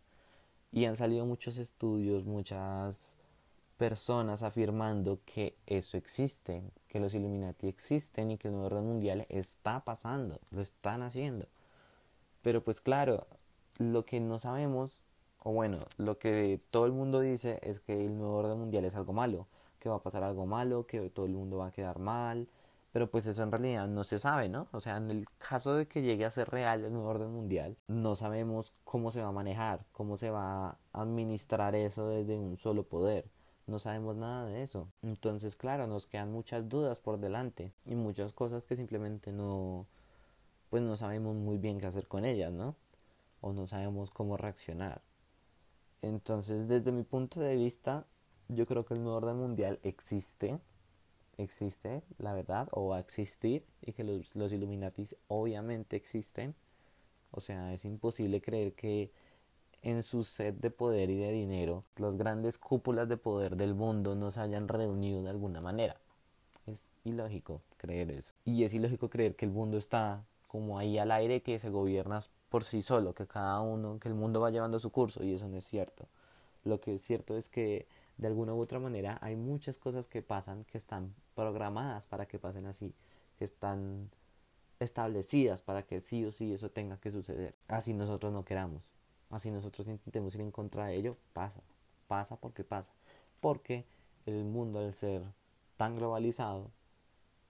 Y 0.72 0.84
han 0.84 0.96
salido 0.96 1.24
muchos 1.24 1.56
estudios, 1.56 2.24
muchas 2.24 3.16
personas 3.78 4.42
afirmando 4.42 5.20
que 5.24 5.56
eso 5.66 5.96
existe, 5.96 6.62
que 6.88 7.00
los 7.00 7.14
Illuminati 7.14 7.68
existen 7.68 8.32
y 8.32 8.36
que 8.36 8.48
el 8.48 8.54
nuevo 8.54 8.66
orden 8.66 8.84
mundial 8.84 9.24
está 9.28 9.84
pasando, 9.84 10.38
lo 10.50 10.60
están 10.60 11.02
haciendo. 11.02 11.46
Pero 12.42 12.62
pues 12.62 12.80
claro, 12.80 13.26
lo 13.78 14.04
que 14.04 14.20
no 14.20 14.38
sabemos, 14.38 15.06
o 15.42 15.52
bueno, 15.52 15.78
lo 15.96 16.18
que 16.18 16.60
todo 16.70 16.86
el 16.86 16.92
mundo 16.92 17.20
dice 17.20 17.60
es 17.62 17.78
que 17.78 18.04
el 18.04 18.18
nuevo 18.18 18.36
orden 18.36 18.58
mundial 18.58 18.84
es 18.84 18.96
algo 18.96 19.12
malo, 19.12 19.46
que 19.78 19.88
va 19.88 19.96
a 19.96 20.02
pasar 20.02 20.24
algo 20.24 20.44
malo, 20.44 20.86
que 20.86 21.08
todo 21.10 21.26
el 21.26 21.32
mundo 21.32 21.58
va 21.58 21.68
a 21.68 21.72
quedar 21.72 22.00
mal, 22.00 22.48
pero 22.92 23.10
pues 23.10 23.26
eso 23.26 23.42
en 23.42 23.52
realidad 23.52 23.86
no 23.88 24.04
se 24.04 24.18
sabe, 24.18 24.48
¿no? 24.48 24.68
O 24.72 24.80
sea, 24.80 24.96
en 24.96 25.10
el 25.10 25.26
caso 25.38 25.74
de 25.74 25.86
que 25.86 26.02
llegue 26.02 26.24
a 26.24 26.30
ser 26.30 26.48
real 26.50 26.84
el 26.84 26.92
nuevo 26.92 27.08
orden 27.08 27.30
mundial, 27.30 27.76
no 27.86 28.14
sabemos 28.16 28.72
cómo 28.84 29.10
se 29.10 29.22
va 29.22 29.28
a 29.28 29.32
manejar, 29.32 29.84
cómo 29.92 30.16
se 30.16 30.30
va 30.30 30.70
a 30.70 30.78
administrar 30.92 31.74
eso 31.74 32.08
desde 32.08 32.36
un 32.36 32.56
solo 32.56 32.84
poder 32.84 33.26
no 33.68 33.78
sabemos 33.78 34.16
nada 34.16 34.46
de 34.46 34.62
eso. 34.62 34.88
Entonces, 35.02 35.54
claro, 35.54 35.86
nos 35.86 36.06
quedan 36.06 36.32
muchas 36.32 36.68
dudas 36.68 36.98
por 36.98 37.20
delante 37.20 37.72
y 37.84 37.94
muchas 37.94 38.32
cosas 38.32 38.66
que 38.66 38.76
simplemente 38.76 39.30
no, 39.30 39.86
pues 40.70 40.82
no 40.82 40.96
sabemos 40.96 41.36
muy 41.36 41.58
bien 41.58 41.78
qué 41.78 41.86
hacer 41.86 42.08
con 42.08 42.24
ellas, 42.24 42.52
¿no? 42.52 42.74
O 43.40 43.52
no 43.52 43.66
sabemos 43.66 44.10
cómo 44.10 44.36
reaccionar. 44.36 45.02
Entonces, 46.02 46.68
desde 46.68 46.92
mi 46.92 47.02
punto 47.02 47.40
de 47.40 47.56
vista, 47.56 48.06
yo 48.48 48.66
creo 48.66 48.84
que 48.84 48.94
el 48.94 49.02
nuevo 49.02 49.18
orden 49.18 49.36
mundial 49.36 49.78
existe, 49.82 50.58
existe, 51.38 52.02
la 52.18 52.34
verdad, 52.34 52.68
o 52.72 52.88
va 52.88 52.96
a 52.98 53.00
existir, 53.00 53.64
y 53.82 53.92
que 53.92 54.04
los, 54.04 54.36
los 54.36 54.52
Illuminatis 54.52 55.16
obviamente 55.28 55.96
existen. 55.96 56.54
O 57.30 57.40
sea, 57.40 57.72
es 57.72 57.84
imposible 57.84 58.40
creer 58.40 58.72
que 58.74 59.10
en 59.82 60.02
su 60.02 60.24
sed 60.24 60.54
de 60.54 60.70
poder 60.70 61.10
y 61.10 61.16
de 61.16 61.32
dinero, 61.32 61.84
las 61.96 62.16
grandes 62.16 62.58
cúpulas 62.58 63.08
de 63.08 63.16
poder 63.16 63.56
del 63.56 63.74
mundo 63.74 64.14
no 64.14 64.30
se 64.30 64.40
hayan 64.40 64.68
reunido 64.68 65.22
de 65.22 65.30
alguna 65.30 65.60
manera. 65.60 65.96
Es 66.66 66.92
ilógico 67.04 67.62
creer 67.76 68.10
eso. 68.10 68.34
Y 68.44 68.64
es 68.64 68.74
ilógico 68.74 69.08
creer 69.08 69.36
que 69.36 69.44
el 69.44 69.52
mundo 69.52 69.78
está 69.78 70.24
como 70.48 70.78
ahí 70.78 70.98
al 70.98 71.12
aire, 71.12 71.42
que 71.42 71.58
se 71.58 71.70
gobierna 71.70 72.20
por 72.48 72.64
sí 72.64 72.82
solo, 72.82 73.14
que 73.14 73.26
cada 73.26 73.60
uno, 73.60 73.98
que 74.00 74.08
el 74.08 74.14
mundo 74.14 74.40
va 74.40 74.50
llevando 74.50 74.78
su 74.78 74.90
curso, 74.90 75.22
y 75.22 75.34
eso 75.34 75.48
no 75.48 75.58
es 75.58 75.64
cierto. 75.64 76.06
Lo 76.64 76.80
que 76.80 76.94
es 76.94 77.02
cierto 77.02 77.36
es 77.36 77.48
que 77.48 77.86
de 78.18 78.28
alguna 78.28 78.54
u 78.54 78.60
otra 78.60 78.78
manera 78.78 79.18
hay 79.22 79.36
muchas 79.36 79.78
cosas 79.78 80.06
que 80.06 80.22
pasan 80.22 80.64
que 80.64 80.78
están 80.78 81.14
programadas 81.34 82.06
para 82.06 82.26
que 82.26 82.38
pasen 82.38 82.66
así, 82.66 82.94
que 83.38 83.44
están 83.44 84.10
establecidas 84.80 85.62
para 85.62 85.84
que 85.84 86.00
sí 86.00 86.24
o 86.24 86.32
sí 86.32 86.52
eso 86.52 86.70
tenga 86.70 86.98
que 86.98 87.10
suceder. 87.10 87.54
Así 87.68 87.94
nosotros 87.94 88.32
no 88.32 88.44
queramos 88.44 88.92
así 89.30 89.50
nosotros 89.50 89.88
intentemos 89.88 90.34
ir 90.34 90.40
en 90.40 90.50
contra 90.50 90.86
de 90.86 90.96
ello, 90.96 91.16
pasa, 91.32 91.60
pasa 92.06 92.36
porque 92.36 92.64
pasa. 92.64 92.92
Porque 93.40 93.84
el 94.26 94.44
mundo 94.44 94.80
al 94.80 94.94
ser 94.94 95.22
tan 95.76 95.94
globalizado, 95.94 96.70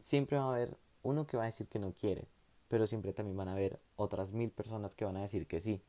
siempre 0.00 0.38
va 0.38 0.44
a 0.44 0.54
haber 0.54 0.76
uno 1.02 1.26
que 1.26 1.36
va 1.36 1.44
a 1.44 1.46
decir 1.46 1.66
que 1.68 1.78
no 1.78 1.92
quiere, 1.92 2.26
pero 2.68 2.86
siempre 2.86 3.12
también 3.12 3.36
van 3.36 3.48
a 3.48 3.52
haber 3.52 3.80
otras 3.96 4.32
mil 4.32 4.50
personas 4.50 4.94
que 4.94 5.04
van 5.04 5.16
a 5.16 5.22
decir 5.22 5.46
que 5.46 5.60
sí. 5.60 5.80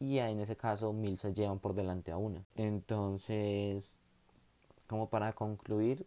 Y 0.00 0.18
en 0.18 0.40
ese 0.40 0.56
caso 0.56 0.92
mil 0.92 1.18
se 1.18 1.32
llevan 1.34 1.60
por 1.60 1.74
delante 1.74 2.10
a 2.10 2.16
una. 2.16 2.44
Entonces, 2.56 4.00
como 4.94 5.08
para 5.08 5.32
concluir, 5.32 6.06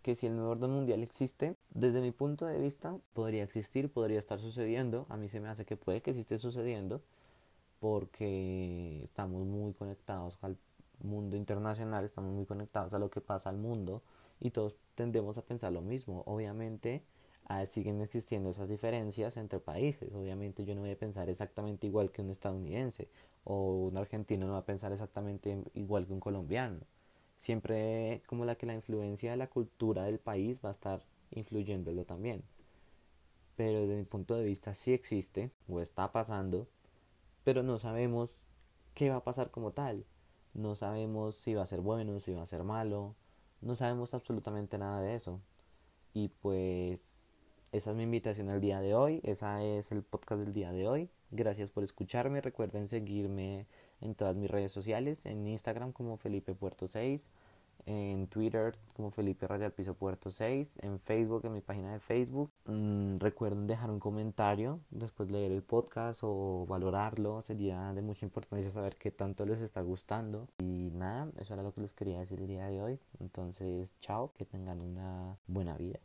que 0.00 0.14
si 0.14 0.28
el 0.28 0.34
nuevo 0.34 0.52
orden 0.52 0.70
mundial 0.70 1.02
existe, 1.02 1.56
desde 1.74 2.00
mi 2.00 2.10
punto 2.10 2.46
de 2.46 2.58
vista, 2.58 2.96
podría 3.12 3.42
existir, 3.42 3.92
podría 3.92 4.18
estar 4.18 4.40
sucediendo. 4.40 5.04
A 5.10 5.18
mí 5.18 5.28
se 5.28 5.40
me 5.40 5.48
hace 5.48 5.66
que 5.66 5.76
puede 5.76 6.00
que 6.00 6.12
esté 6.12 6.38
sucediendo 6.38 7.02
porque 7.80 9.02
estamos 9.04 9.44
muy 9.44 9.74
conectados 9.74 10.38
al 10.40 10.56
mundo 11.02 11.36
internacional, 11.36 12.06
estamos 12.06 12.32
muy 12.32 12.46
conectados 12.46 12.94
a 12.94 12.98
lo 12.98 13.10
que 13.10 13.20
pasa 13.20 13.50
al 13.50 13.58
mundo 13.58 14.00
y 14.40 14.52
todos 14.52 14.74
tendemos 14.94 15.36
a 15.36 15.42
pensar 15.42 15.70
lo 15.70 15.82
mismo. 15.82 16.22
Obviamente 16.24 17.02
ah, 17.44 17.66
siguen 17.66 18.00
existiendo 18.00 18.48
esas 18.48 18.70
diferencias 18.70 19.36
entre 19.36 19.60
países. 19.60 20.14
Obviamente 20.14 20.64
yo 20.64 20.74
no 20.74 20.80
voy 20.80 20.92
a 20.92 20.98
pensar 20.98 21.28
exactamente 21.28 21.86
igual 21.86 22.10
que 22.10 22.22
un 22.22 22.30
estadounidense 22.30 23.10
o 23.44 23.88
un 23.88 23.98
argentino 23.98 24.46
no 24.46 24.54
va 24.54 24.60
a 24.60 24.64
pensar 24.64 24.92
exactamente 24.92 25.62
igual 25.74 26.06
que 26.06 26.14
un 26.14 26.20
colombiano. 26.20 26.80
Siempre 27.38 28.22
como 28.26 28.44
la 28.44 28.56
que 28.56 28.66
la 28.66 28.74
influencia 28.74 29.30
de 29.30 29.38
la 29.38 29.48
cultura 29.48 30.04
del 30.04 30.18
país 30.18 30.60
va 30.62 30.68
a 30.68 30.72
estar 30.72 31.02
influyéndolo 31.30 32.04
también. 32.04 32.42
Pero 33.56 33.80
desde 33.80 33.96
mi 33.96 34.04
punto 34.04 34.36
de 34.36 34.44
vista 34.44 34.74
sí 34.74 34.92
existe 34.92 35.50
o 35.68 35.80
está 35.80 36.12
pasando 36.12 36.68
pero 37.48 37.62
no 37.62 37.78
sabemos 37.78 38.44
qué 38.92 39.08
va 39.08 39.16
a 39.16 39.24
pasar 39.24 39.50
como 39.50 39.72
tal. 39.72 40.04
no 40.52 40.74
sabemos 40.74 41.34
si 41.34 41.54
va 41.54 41.62
a 41.62 41.66
ser 41.66 41.80
bueno, 41.80 42.20
si 42.20 42.34
va 42.34 42.42
a 42.42 42.46
ser 42.46 42.62
malo, 42.62 43.14
no 43.62 43.74
sabemos 43.74 44.12
absolutamente 44.12 44.76
nada 44.76 45.00
de 45.00 45.14
eso. 45.14 45.40
Y 46.12 46.28
pues 46.28 47.32
esa 47.72 47.90
es 47.92 47.96
mi 47.96 48.02
invitación 48.02 48.50
al 48.50 48.60
día 48.60 48.80
de 48.82 48.94
hoy, 48.94 49.22
esa 49.24 49.64
es 49.64 49.92
el 49.92 50.02
podcast 50.02 50.42
del 50.42 50.52
día 50.52 50.72
de 50.72 50.86
hoy. 50.86 51.08
Gracias 51.30 51.70
por 51.70 51.84
escucharme, 51.84 52.42
recuerden 52.42 52.86
seguirme 52.86 53.66
en 54.00 54.14
todas 54.14 54.36
mis 54.36 54.50
redes 54.50 54.72
sociales, 54.72 55.26
en 55.26 55.46
Instagram 55.46 55.92
como 55.92 56.16
Felipe 56.16 56.54
Puerto 56.54 56.86
6, 56.86 57.30
en 57.86 58.26
Twitter 58.26 58.76
como 58.94 59.10
Felipe 59.10 59.46
Rayal 59.46 59.72
Piso 59.72 59.94
Puerto 59.94 60.30
6, 60.30 60.78
en 60.82 60.98
Facebook, 60.98 61.44
en 61.44 61.54
mi 61.54 61.60
página 61.60 61.92
de 61.92 62.00
Facebook. 62.00 62.50
Mm, 62.66 63.14
recuerden 63.16 63.66
dejar 63.66 63.90
un 63.90 64.00
comentario, 64.00 64.80
después 64.90 65.30
leer 65.30 65.52
el 65.52 65.62
podcast 65.62 66.20
o 66.22 66.66
valorarlo, 66.68 67.40
sería 67.42 67.92
de 67.94 68.02
mucha 68.02 68.26
importancia 68.26 68.70
saber 68.70 68.96
qué 68.96 69.10
tanto 69.10 69.46
les 69.46 69.60
está 69.60 69.80
gustando. 69.80 70.48
Y 70.58 70.90
nada, 70.92 71.28
eso 71.38 71.54
era 71.54 71.62
lo 71.62 71.72
que 71.72 71.80
les 71.80 71.94
quería 71.94 72.18
decir 72.18 72.40
el 72.40 72.48
día 72.48 72.66
de 72.66 72.82
hoy. 72.82 72.98
Entonces, 73.20 73.94
chao, 74.00 74.32
que 74.36 74.44
tengan 74.44 74.80
una 74.80 75.36
buena 75.46 75.76
vida. 75.76 75.98